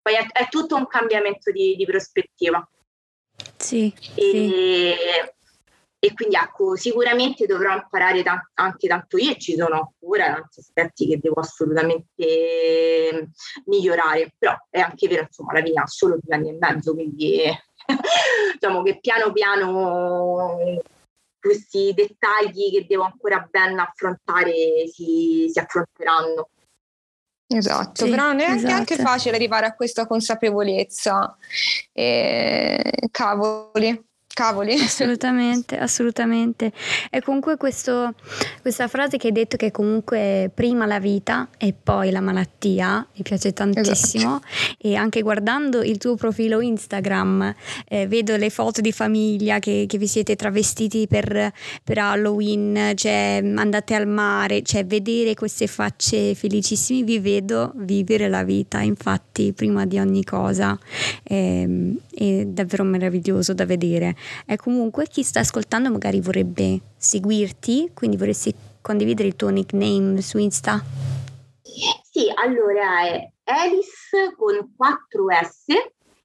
Poi 0.01 0.15
è, 0.15 0.25
è 0.31 0.47
tutto 0.49 0.75
un 0.75 0.87
cambiamento 0.87 1.51
di, 1.51 1.75
di 1.75 1.85
prospettiva. 1.85 2.67
Sì, 3.55 3.93
e, 4.15 4.29
sì. 4.31 4.95
E, 6.03 6.13
quindi 6.15 6.35
ecco, 6.35 6.75
sicuramente 6.75 7.45
dovrò 7.45 7.75
imparare 7.75 8.23
t- 8.23 8.49
anche 8.55 8.87
tanto 8.87 9.17
io, 9.17 9.35
ci 9.35 9.55
sono 9.55 9.93
ancora 10.01 10.33
tanti 10.33 10.59
aspetti 10.59 11.07
che 11.07 11.19
devo 11.19 11.41
assolutamente 11.41 13.29
migliorare, 13.65 14.33
però 14.35 14.55
è 14.71 14.79
anche 14.79 15.07
vero, 15.07 15.21
insomma, 15.21 15.53
la 15.53 15.61
vigna 15.61 15.83
ha 15.83 15.87
solo 15.87 16.17
due 16.19 16.33
anni 16.33 16.49
e 16.49 16.57
mezzo, 16.59 16.95
quindi 16.95 17.43
diciamo 18.53 18.81
che 18.81 18.99
piano 18.99 19.31
piano 19.31 20.81
questi 21.39 21.93
dettagli 21.93 22.71
che 22.71 22.87
devo 22.87 23.03
ancora 23.03 23.47
ben 23.47 23.77
affrontare 23.77 24.87
si, 24.91 25.51
si 25.53 25.59
affronteranno. 25.59 26.49
Esatto, 27.45 28.05
sì, 28.05 28.09
però 28.09 28.23
non 28.23 28.39
è 28.39 28.49
esatto. 28.49 28.73
anche 28.73 28.95
facile 28.95 29.35
arrivare 29.35 29.67
a 29.67 29.75
questa 29.75 30.07
consapevolezza. 30.07 31.37
E, 31.91 33.07
cavoli, 33.11 34.09
Cavoli. 34.33 34.79
Assolutamente, 34.79 35.77
assolutamente. 35.77 36.71
E 37.09 37.21
comunque 37.21 37.57
questo, 37.57 38.13
questa 38.61 38.87
frase 38.87 39.17
che 39.17 39.27
hai 39.27 39.33
detto 39.33 39.57
che 39.57 39.71
comunque 39.71 40.49
prima 40.53 40.85
la 40.85 40.99
vita 40.99 41.49
e 41.57 41.73
poi 41.73 42.11
la 42.11 42.21
malattia, 42.21 43.05
mi 43.15 43.23
piace 43.23 43.53
tantissimo. 43.53 44.41
Esatto. 44.43 44.77
E 44.79 44.95
anche 44.95 45.21
guardando 45.21 45.81
il 45.81 45.97
tuo 45.97 46.15
profilo 46.15 46.61
Instagram, 46.61 47.53
eh, 47.87 48.07
vedo 48.07 48.35
le 48.37 48.49
foto 48.49 48.81
di 48.81 48.91
famiglia 48.91 49.59
che, 49.59 49.85
che 49.87 49.97
vi 49.97 50.07
siete 50.07 50.35
travestiti 50.35 51.07
per, 51.07 51.51
per, 51.83 51.97
Halloween, 51.97 52.93
cioè 52.95 53.41
andate 53.55 53.95
al 53.95 54.07
mare, 54.07 54.61
cioè 54.63 54.85
vedere 54.85 55.33
queste 55.35 55.67
facce 55.67 56.35
felicissime, 56.35 57.03
vi 57.03 57.19
vedo 57.19 57.73
vivere 57.75 58.27
la 58.29 58.43
vita, 58.43 58.79
infatti, 58.79 59.53
prima 59.53 59.85
di 59.85 59.99
ogni 59.99 60.23
cosa. 60.23 60.77
Eh, 61.23 61.95
è 62.13 62.45
davvero 62.45 62.83
meraviglioso 62.83 63.53
da 63.53 63.65
vedere. 63.65 64.15
E 64.45 64.55
comunque 64.57 65.07
chi 65.07 65.23
sta 65.23 65.39
ascoltando 65.39 65.91
magari 65.91 66.21
vorrebbe 66.21 66.79
seguirti, 66.97 67.91
quindi 67.93 68.17
vorresti 68.17 68.53
condividere 68.81 69.27
il 69.27 69.35
tuo 69.35 69.49
nickname 69.49 70.21
su 70.21 70.37
Insta? 70.37 70.83
Sì, 72.11 72.31
allora 72.35 73.05
è 73.05 73.31
Elis 73.43 74.09
con 74.37 74.55
4S 74.77 75.73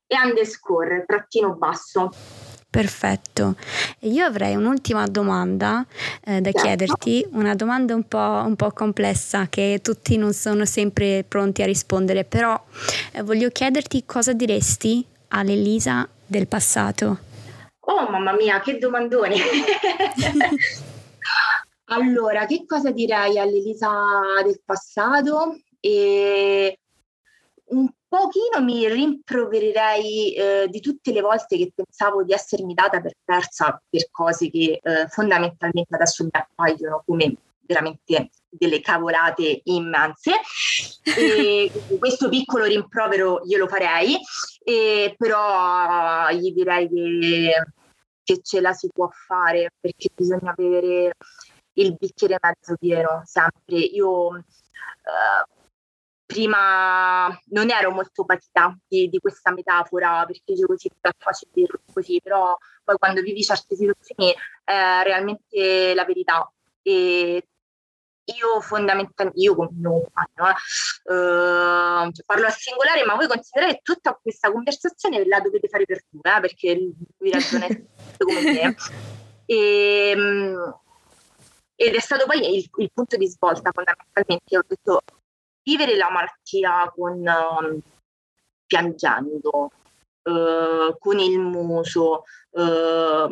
e 0.06 0.16
underscore, 0.24 1.04
trattino 1.06 1.54
basso. 1.54 2.10
Perfetto. 2.68 3.54
Io 4.00 4.24
avrei 4.26 4.54
un'ultima 4.54 5.06
domanda 5.06 5.86
eh, 6.22 6.42
da 6.42 6.50
certo. 6.50 6.60
chiederti, 6.60 7.26
una 7.30 7.54
domanda 7.54 7.94
un 7.94 8.06
po', 8.06 8.42
un 8.44 8.54
po', 8.54 8.70
complessa 8.72 9.46
che 9.48 9.80
tutti 9.82 10.18
non 10.18 10.34
sono 10.34 10.66
sempre 10.66 11.24
pronti 11.26 11.62
a 11.62 11.64
rispondere, 11.64 12.24
però 12.24 12.60
eh, 13.12 13.22
voglio 13.22 13.48
chiederti 13.48 14.04
cosa 14.04 14.34
diresti 14.34 15.02
all'Elisa 15.28 16.06
del 16.26 16.48
passato. 16.48 17.18
Oh 17.88 18.10
mamma 18.10 18.32
mia, 18.32 18.60
che 18.60 18.78
domandone! 18.78 19.36
allora, 21.86 22.44
che 22.46 22.64
cosa 22.66 22.90
direi 22.90 23.38
all'Elisa 23.38 23.88
del 24.42 24.60
passato? 24.64 25.60
E 25.78 26.80
un 27.66 27.88
pochino 28.08 28.60
mi 28.60 28.88
rimprovererei 28.88 30.34
eh, 30.34 30.66
di 30.68 30.80
tutte 30.80 31.12
le 31.12 31.20
volte 31.20 31.56
che 31.56 31.70
pensavo 31.74 32.24
di 32.24 32.32
essermi 32.32 32.74
data 32.74 33.00
per 33.00 33.12
persa 33.24 33.80
per 33.88 34.08
cose 34.10 34.50
che 34.50 34.80
eh, 34.82 35.06
fondamentalmente 35.08 35.94
adesso 35.94 36.24
mi 36.24 36.30
appaiono 36.32 37.02
come 37.06 37.36
veramente 37.60 38.30
delle 38.58 38.80
cavolate 38.80 39.60
immense. 39.64 40.32
E 41.02 41.70
questo 41.98 42.28
piccolo 42.28 42.64
rimprovero 42.64 43.40
glielo 43.44 43.68
farei, 43.68 44.18
e 44.64 45.14
però 45.16 46.28
gli 46.30 46.52
direi 46.52 46.88
che, 46.88 47.52
che 48.22 48.40
ce 48.42 48.60
la 48.60 48.72
si 48.72 48.88
può 48.92 49.08
fare 49.08 49.70
perché 49.80 50.08
bisogna 50.14 50.54
avere 50.56 51.14
il 51.74 51.94
bicchiere 51.98 52.38
mezzo 52.40 52.76
pieno 52.76 53.22
sempre. 53.24 53.76
Io 53.76 54.36
eh, 54.36 54.42
prima 56.26 57.28
non 57.50 57.70
ero 57.70 57.92
molto 57.92 58.24
patita 58.24 58.76
di, 58.86 59.08
di 59.08 59.18
questa 59.18 59.52
metafora 59.52 60.24
perché 60.26 60.42
dicevo 60.44 60.68
così 60.68 60.88
è 61.00 61.10
facile 61.16 61.50
dirlo 61.54 61.80
così, 61.92 62.20
però 62.20 62.56
poi 62.82 62.96
quando 62.98 63.22
vivi 63.22 63.42
certe 63.42 63.76
situazioni 63.76 64.34
è 64.64 65.02
realmente 65.04 65.94
la 65.94 66.04
verità 66.04 66.50
e 66.82 67.46
io 68.34 68.60
fondamentalmente, 68.60 69.40
io 69.40 69.54
con 69.54 69.68
mio 69.72 69.90
compagno, 69.90 70.56
eh, 71.04 72.06
uh, 72.06 72.10
parlo 72.24 72.46
a 72.46 72.50
singolare, 72.50 73.04
ma 73.04 73.14
voi 73.14 73.28
considerate 73.28 73.80
tutta 73.82 74.18
questa 74.20 74.50
conversazione 74.50 75.26
la 75.26 75.40
dovete 75.40 75.68
fare 75.68 75.84
per 75.84 76.02
due, 76.08 76.36
eh, 76.36 76.40
perché 76.40 76.74
lui 76.74 77.30
ragiona 77.30 77.66
come 78.18 78.42
me. 78.42 78.76
E, 79.48 80.12
um, 80.16 80.80
ed 81.76 81.94
è 81.94 82.00
stato 82.00 82.26
poi 82.26 82.56
il, 82.56 82.68
il, 82.78 82.90
punto 82.92 83.16
di 83.16 83.28
svolta 83.28 83.70
fondamentalmente, 83.72 84.58
ho 84.58 84.64
detto 84.66 85.02
vivere 85.62 85.94
la 85.94 86.10
malattia 86.10 86.92
con 86.92 87.24
um, 87.24 87.80
piangendo, 88.66 89.70
uh, 90.24 90.98
con 90.98 91.20
il 91.20 91.38
muso, 91.38 92.24
uh, 92.50 93.28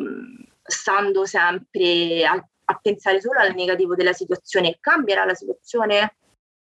stando 0.63 1.25
sempre 1.25 2.25
al 2.25 2.45
a 2.65 2.79
pensare 2.81 3.21
solo 3.21 3.39
al 3.39 3.53
negativo 3.53 3.95
della 3.95 4.13
situazione, 4.13 4.77
cambierà 4.79 5.25
la 5.25 5.35
situazione? 5.35 6.17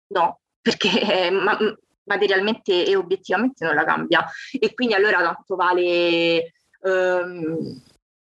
No, 0.08 0.40
perché 0.62 1.30
ma, 1.32 1.58
materialmente 2.06 2.86
e 2.86 2.96
obiettivamente 2.96 3.66
non 3.66 3.76
la 3.76 3.84
cambia. 3.84 4.26
E 4.60 4.74
quindi 4.74 4.94
allora 4.94 5.22
tanto 5.22 5.56
vale 5.56 6.54
ehm, 6.82 7.82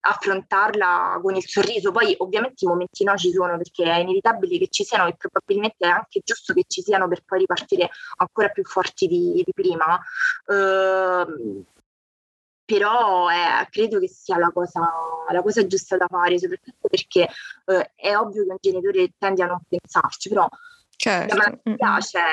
affrontarla 0.00 1.18
con 1.22 1.34
il 1.36 1.46
sorriso. 1.46 1.92
Poi 1.92 2.14
ovviamente 2.18 2.64
i 2.64 2.68
momenti 2.68 3.04
no 3.04 3.16
ci 3.16 3.30
sono 3.30 3.56
perché 3.56 3.84
è 3.84 3.98
inevitabile 3.98 4.58
che 4.58 4.68
ci 4.68 4.84
siano 4.84 5.08
e 5.08 5.16
probabilmente 5.16 5.86
è 5.86 5.90
anche 5.90 6.20
giusto 6.24 6.52
che 6.52 6.64
ci 6.66 6.82
siano 6.82 7.08
per 7.08 7.22
poi 7.24 7.40
ripartire 7.40 7.90
ancora 8.16 8.48
più 8.48 8.64
forti 8.64 9.06
di, 9.06 9.42
di 9.44 9.52
prima. 9.52 10.00
Ehm, 10.46 11.64
però 12.72 13.28
eh, 13.28 13.68
credo 13.70 13.98
che 13.98 14.08
sia 14.08 14.38
la 14.38 14.50
cosa, 14.50 14.80
la 15.30 15.42
cosa, 15.42 15.66
giusta 15.66 15.98
da 15.98 16.06
fare, 16.08 16.38
soprattutto 16.38 16.88
perché 16.88 17.28
eh, 17.66 17.92
è 17.94 18.16
ovvio 18.16 18.44
che 18.44 18.50
un 18.50 18.56
genitore 18.60 19.12
tende 19.18 19.42
a 19.42 19.46
non 19.46 19.58
pensarci, 19.68 20.30
però 20.30 20.48
certo. 20.96 21.36
la 21.36 21.58
malattia 21.66 21.98
c'è 21.98 22.24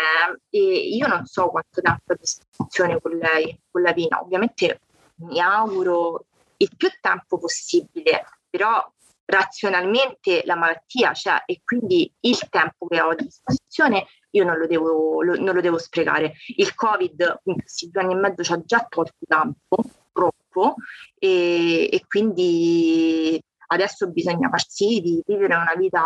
e 0.49 0.59
io 0.59 1.07
non 1.07 1.25
so 1.25 1.49
quanto 1.49 1.81
tempo 1.81 2.13
a 2.13 2.15
disposizione 2.15 3.01
con 3.01 3.17
lei, 3.17 3.59
con 3.69 3.81
la 3.81 3.91
Vina, 3.91 4.21
ovviamente 4.21 4.79
mi 5.15 5.41
auguro 5.41 6.27
il 6.55 6.69
più 6.77 6.89
tempo 7.01 7.37
possibile, 7.37 8.25
però 8.49 8.81
razionalmente 9.25 10.43
la 10.45 10.55
malattia 10.55 11.11
c'è 11.11 11.43
e 11.45 11.61
quindi 11.65 12.11
il 12.21 12.39
tempo 12.49 12.87
che 12.87 13.01
ho 13.01 13.09
a 13.09 13.15
disposizione 13.15 14.07
io 14.31 14.43
non 14.45 14.57
lo 14.57 14.67
devo, 14.67 15.21
lo, 15.21 15.35
non 15.35 15.53
lo 15.53 15.61
devo 15.61 15.77
sprecare. 15.77 16.33
Il 16.55 16.73
Covid 16.75 17.41
in 17.43 17.55
questi 17.55 17.89
due 17.89 18.03
anni 18.03 18.13
e 18.13 18.17
mezzo 18.17 18.43
ci 18.43 18.53
ha 18.53 18.61
già 18.63 18.85
tolto 18.87 19.13
tempo, 19.27 19.77
troppo 20.19 20.75
e, 21.17 21.89
e 21.91 22.03
quindi 22.07 23.41
adesso 23.67 24.09
bisogna 24.09 24.49
far 24.49 24.65
sì 24.67 24.99
di 25.01 25.23
vivere 25.25 25.55
una 25.55 25.73
vita 25.77 26.03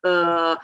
eh, 0.00 0.56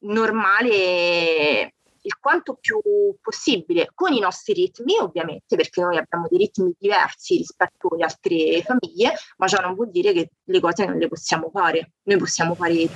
normale 0.00 1.74
il 2.04 2.18
quanto 2.18 2.58
più 2.60 2.80
possibile 3.20 3.90
con 3.94 4.12
i 4.12 4.18
nostri 4.18 4.54
ritmi 4.54 4.98
ovviamente 4.98 5.54
perché 5.54 5.80
noi 5.80 5.98
abbiamo 5.98 6.26
dei 6.28 6.38
ritmi 6.38 6.74
diversi 6.76 7.36
rispetto 7.36 7.88
alle 7.92 8.04
altre 8.04 8.62
famiglie 8.62 9.14
ma 9.36 9.46
ciò 9.46 9.60
non 9.60 9.74
vuol 9.74 9.90
dire 9.90 10.12
che 10.12 10.30
le 10.42 10.60
cose 10.60 10.84
non 10.84 10.98
le 10.98 11.06
possiamo 11.06 11.50
fare 11.52 11.92
noi 12.02 12.18
possiamo 12.18 12.54
fare 12.54 12.88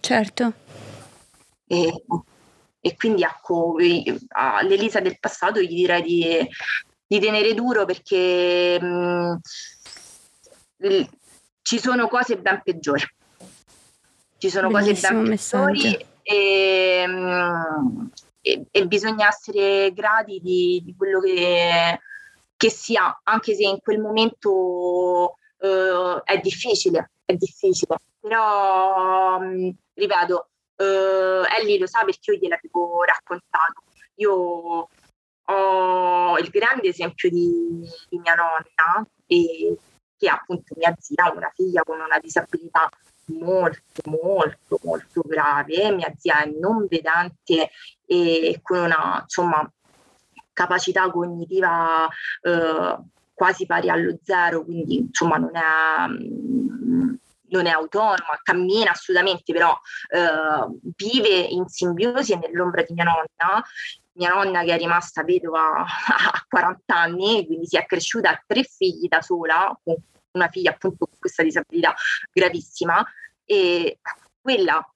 certo. 0.00 0.52
E, 1.66 2.04
e 2.80 2.96
quindi 2.96 3.22
ecco, 3.22 3.76
all'Elisa 4.30 5.00
del 5.00 5.20
passato 5.20 5.60
gli 5.60 5.74
direi 5.74 6.02
di, 6.02 6.48
di 7.10 7.18
tenere 7.18 7.54
duro 7.54 7.84
perché 7.86 8.80
mh, 8.80 9.40
ci 11.60 11.80
sono 11.80 12.06
cose 12.06 12.38
ben 12.38 12.60
peggiori. 12.62 13.02
Ci 14.38 14.48
sono 14.48 14.68
Bellissimo 14.68 15.24
cose 15.24 15.28
ben 15.28 15.36
peggiori 15.36 16.06
e, 16.22 17.06
mh, 17.08 18.10
e, 18.42 18.64
e, 18.70 18.86
bisogna 18.86 19.26
essere 19.26 19.92
grati 19.92 20.38
di, 20.40 20.82
di 20.84 20.94
quello 20.96 21.18
che, 21.18 21.98
che, 22.56 22.70
si 22.70 22.94
ha, 22.94 23.20
anche 23.24 23.56
se 23.56 23.64
in 23.64 23.80
quel 23.82 23.98
momento 23.98 25.34
uh, 25.58 26.22
è 26.22 26.38
difficile, 26.40 27.10
è 27.24 27.34
difficile. 27.34 27.96
Però, 28.20 29.40
mh, 29.40 29.74
ripeto, 29.94 30.48
uh, 30.76 31.42
Ellie 31.58 31.80
lo 31.80 31.88
sa 31.88 32.04
perché 32.04 32.30
io 32.30 32.38
gliel'avevo 32.38 33.02
raccontato. 33.02 33.82
Io 34.14 34.86
ho 35.50 36.38
il 36.38 36.48
grande 36.48 36.88
esempio 36.88 37.28
di, 37.30 37.80
di 38.08 38.18
mia 38.18 38.34
nonna, 38.34 39.06
e, 39.26 39.76
che 40.16 40.26
è 40.26 40.30
appunto 40.30 40.74
mia 40.76 40.94
zia, 40.98 41.32
una 41.34 41.50
figlia 41.54 41.82
con 41.82 42.00
una 42.00 42.18
disabilità 42.18 42.88
molto, 43.26 44.02
molto, 44.06 44.78
molto 44.82 45.22
grave. 45.24 45.92
Mia 45.92 46.12
zia 46.18 46.42
è 46.42 46.50
non 46.58 46.86
vedente 46.88 47.70
e 48.06 48.60
con 48.62 48.78
una 48.78 49.20
insomma, 49.22 49.70
capacità 50.52 51.10
cognitiva 51.10 52.08
eh, 52.42 52.98
quasi 53.32 53.66
pari 53.66 53.88
allo 53.88 54.18
zero, 54.22 54.64
quindi 54.64 54.96
insomma 54.98 55.36
non 55.36 55.56
è, 55.56 56.08
mm, 56.08 57.14
non 57.50 57.66
è 57.66 57.70
autonoma, 57.70 58.40
cammina 58.42 58.90
assolutamente, 58.90 59.52
però 59.52 59.76
eh, 60.08 60.78
vive 60.96 61.28
in 61.28 61.66
simbiosi 61.68 62.32
e 62.32 62.36
nell'ombra 62.36 62.82
di 62.82 62.94
mia 62.94 63.04
nonna 63.04 63.62
mia 64.12 64.34
nonna 64.34 64.62
che 64.64 64.74
è 64.74 64.76
rimasta 64.76 65.22
vedova 65.22 65.84
a 65.86 66.44
40 66.48 66.94
anni, 66.94 67.46
quindi 67.46 67.66
si 67.66 67.76
è 67.76 67.86
cresciuta 67.86 68.30
a 68.30 68.42
tre 68.46 68.62
figli 68.64 69.08
da 69.08 69.22
sola, 69.22 69.76
con 69.82 69.96
una 70.32 70.48
figlia 70.48 70.70
appunto 70.70 71.06
con 71.06 71.18
questa 71.18 71.42
disabilità 71.42 71.94
gravissima 72.32 73.04
e 73.44 73.98
quella 74.40 74.86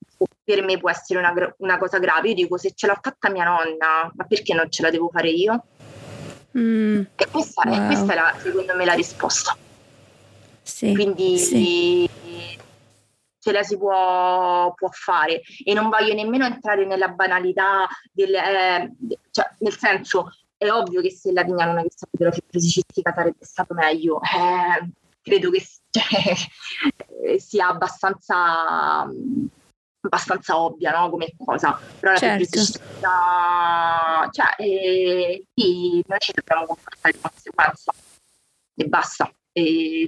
per 0.43 0.63
me 0.63 0.77
può 0.77 0.89
essere 0.89 1.19
una, 1.19 1.33
una 1.57 1.77
cosa 1.77 1.99
grave. 1.99 2.29
Io 2.29 2.35
dico 2.35 2.57
se 2.57 2.71
ce 2.73 2.87
l'ha 2.87 2.99
fatta 3.01 3.29
mia 3.29 3.43
nonna, 3.43 4.11
ma 4.13 4.23
perché 4.25 4.53
non 4.53 4.69
ce 4.69 4.81
la 4.81 4.89
devo 4.89 5.09
fare 5.11 5.29
io? 5.29 5.65
Mm, 6.57 7.01
e 7.15 7.27
questa, 7.29 7.67
wow. 7.67 7.83
è, 7.83 7.85
questa 7.87 8.13
è 8.13 8.15
la, 8.15 8.35
secondo 8.37 8.75
me 8.75 8.85
la 8.85 8.93
risposta. 8.93 9.57
Sì, 10.65 10.93
Quindi 10.93 11.37
sì 11.37 12.09
ce 13.45 13.51
la 13.51 13.61
si 13.61 13.77
può, 13.77 14.73
può, 14.73 14.89
fare 14.91 15.43
e 15.63 15.73
non 15.75 15.89
voglio 15.89 16.15
nemmeno 16.15 16.45
entrare 16.45 16.83
nella 16.83 17.09
banalità 17.09 17.87
del, 18.11 18.33
eh, 18.33 18.91
cioè, 19.29 19.47
nel 19.59 19.77
senso 19.77 20.31
è 20.57 20.71
ovvio 20.71 20.99
che 21.01 21.11
se 21.11 21.31
la 21.31 21.43
vigna 21.43 21.65
non 21.65 21.77
avesse 21.77 22.07
avuto 22.07 22.23
la 22.23 22.31
fibrosi 22.31 22.69
cistica 22.69 23.13
sarebbe 23.13 23.45
stato 23.45 23.75
meglio 23.75 24.19
eh, 24.21 24.89
credo 25.21 25.51
che 25.51 25.63
cioè, 25.91 27.37
sia 27.37 27.67
abbastanza 27.67 29.07
abbastanza 30.01 30.59
ovvia 30.59 30.99
no? 30.99 31.11
come 31.11 31.35
cosa 31.37 31.79
però 31.99 32.13
la 32.13 32.17
certo. 32.17 32.45
fibrosi 32.45 32.65
cistica 32.65 34.29
cioè 34.31 34.55
eh, 34.57 35.45
sì, 35.53 36.03
noi 36.07 36.19
ci 36.19 36.31
dobbiamo 36.33 36.65
comportare 36.65 37.13
di 37.13 37.19
conseguenza 37.21 37.93
e 38.73 38.85
basta 38.87 39.31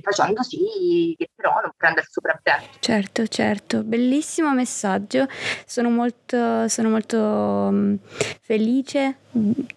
facendo 0.01 0.43
sì 0.43 1.15
che 1.17 1.29
però 1.33 1.59
non 1.61 1.71
prenda 1.77 2.01
il 2.01 2.07
sopravvento. 2.09 2.77
Certo, 2.79 3.27
certo, 3.27 3.83
bellissimo 3.83 4.53
messaggio. 4.53 5.27
Sono 5.65 5.89
molto, 5.89 6.67
sono 6.67 6.89
molto 6.89 7.17
um, 7.17 7.97
felice 8.41 9.17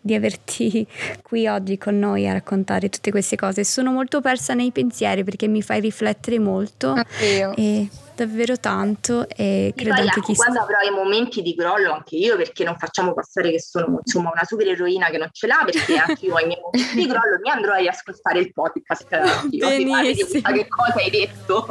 di 0.01 0.15
averti 0.15 0.87
qui 1.23 1.47
oggi 1.47 1.79
con 1.79 1.99
noi 1.99 2.29
a 2.29 2.33
raccontare 2.33 2.89
tutte 2.89 3.11
queste 3.11 3.37
cose. 3.37 3.63
Sono 3.65 3.93
molto 3.93 4.21
persa 4.21 4.55
nei 4.55 4.73
pensieri 4.73 5.23
perché 5.23 5.47
mi 5.47 5.63
fai 5.63 5.81
riflettere 5.81 6.39
molto. 6.39 6.93
Anch'io. 6.93 7.55
E 7.57 7.89
davvero 8.21 8.59
tanto 8.59 9.27
e 9.29 9.73
credo 9.75 9.95
poi, 9.95 10.03
anche 10.03 10.21
chi 10.21 10.35
quando 10.35 10.61
avrò 10.61 10.79
i 10.81 10.95
momenti 10.95 11.41
di 11.41 11.55
crollo 11.55 11.93
anche 11.93 12.17
io 12.17 12.37
perché 12.37 12.65
non 12.65 12.77
facciamo 12.77 13.15
passare 13.15 13.51
che 13.51 13.61
sono 13.61 14.01
insomma 14.05 14.31
una 14.31 14.45
super 14.45 14.69
eroina 14.69 15.09
che 15.09 15.17
non 15.17 15.29
ce 15.33 15.47
l'ha 15.47 15.63
perché 15.65 15.97
anche 15.97 16.27
io 16.27 16.35
ho 16.35 16.41
i 16.41 16.47
miei 16.47 16.61
momenti 16.61 16.95
di 16.97 17.07
crollo 17.07 17.39
mi 17.43 17.51
andrò 17.51 17.73
a 17.73 17.77
riascoltare 17.77 18.41
il 18.41 18.53
podcast 18.53 19.07
io, 19.51 19.69
benissimo 19.69 20.41
che 20.53 20.69
cosa 20.69 20.99
hai 20.99 21.11
detto? 21.11 21.67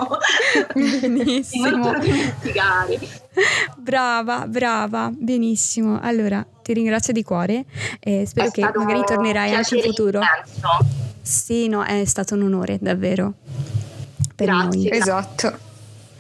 Benissimo. 0.73 1.69
Non 1.69 1.81
te 1.81 1.91
lo 1.91 1.99
dimenticare. 1.99 2.99
Brava 3.77 4.47
brava 4.47 5.11
benissimo. 5.13 5.99
Allora 6.01 6.45
ti 6.63 6.73
ringrazio 6.73 7.13
di 7.13 7.23
cuore 7.23 7.65
e 7.99 8.25
spero 8.25 8.47
è 8.47 8.51
che 8.51 8.61
magari 8.61 9.03
tornerai 9.05 9.53
anche 9.53 9.75
in 9.75 9.81
futuro. 9.83 10.19
immenso. 10.19 10.85
sì 11.21 11.67
no 11.67 11.83
è 11.83 12.05
stato 12.05 12.35
un 12.35 12.43
onore 12.43 12.77
davvero. 12.81 13.33
Per 14.35 14.47
Grazie. 14.47 14.89
noi 14.89 14.89
esatto 14.89 15.67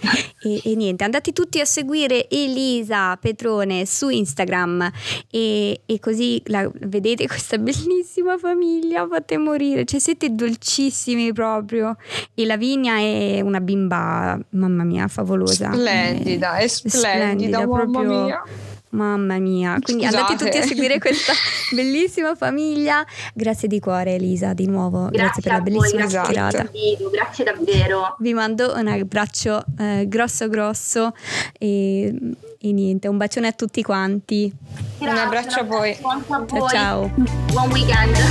e, 0.43 0.61
e, 0.63 0.75
niente, 0.75 1.03
andate 1.03 1.31
tutti 1.31 1.59
a 1.59 1.65
seguire 1.65 2.27
Elisa 2.29 3.15
Petrone 3.17 3.85
su 3.85 4.09
Instagram 4.09 4.91
e, 5.29 5.81
e 5.85 5.99
così 5.99 6.41
la, 6.45 6.69
vedete 6.73 7.27
questa 7.27 7.57
bellissima 7.57 8.37
famiglia, 8.37 9.07
fate 9.07 9.37
morire, 9.37 9.85
cioè 9.85 9.99
siete 9.99 10.33
dolcissimi 10.33 11.33
proprio. 11.33 11.95
E 12.33 12.45
Lavinia 12.45 12.97
è 12.97 13.41
una 13.41 13.59
bimba, 13.59 14.39
mamma 14.51 14.83
mia, 14.83 15.07
favolosa. 15.07 15.71
Splendida, 15.71 16.57
è, 16.57 16.63
è 16.63 16.67
splendida, 16.67 16.99
splendida 16.99 17.67
proprio. 17.67 18.23
Mia 18.23 18.43
Mamma 18.91 19.37
mia, 19.37 19.77
quindi 19.81 20.03
Scusate. 20.03 20.31
andate 20.31 20.43
tutti 20.43 20.57
a 20.57 20.63
seguire 20.63 20.97
questa 20.97 21.33
bellissima 21.75 22.35
famiglia. 22.35 23.05
Grazie 23.33 23.67
di 23.67 23.79
cuore 23.79 24.15
Elisa, 24.15 24.53
di 24.53 24.65
nuovo. 24.65 25.09
Grazie, 25.09 25.17
grazie 25.17 25.41
per 25.41 25.51
la 25.51 25.61
bellissima 25.61 26.05
voi. 26.05 26.33
Grazie, 26.33 26.69
grazie 27.11 27.43
davvero. 27.43 28.15
Vi 28.19 28.33
mando 28.33 28.73
un 28.75 28.87
abbraccio 28.87 29.63
eh, 29.77 30.05
grosso 30.07 30.49
grosso 30.49 31.13
e, 31.57 32.13
e, 32.59 32.71
niente, 32.71 33.07
un 33.07 33.17
bacione 33.17 33.47
a 33.47 33.51
tutti 33.51 33.83
quanti. 33.83 34.51
Grazie, 34.97 35.13
un 35.13 35.17
abbraccio 35.17 35.59
a 35.59 35.63
voi. 35.63 35.91
A 36.01 36.45
ciao 36.47 36.67
ciao. 36.69 37.11
Buon 37.15 37.71
weekend. 37.71 38.15
ciao 38.15 38.27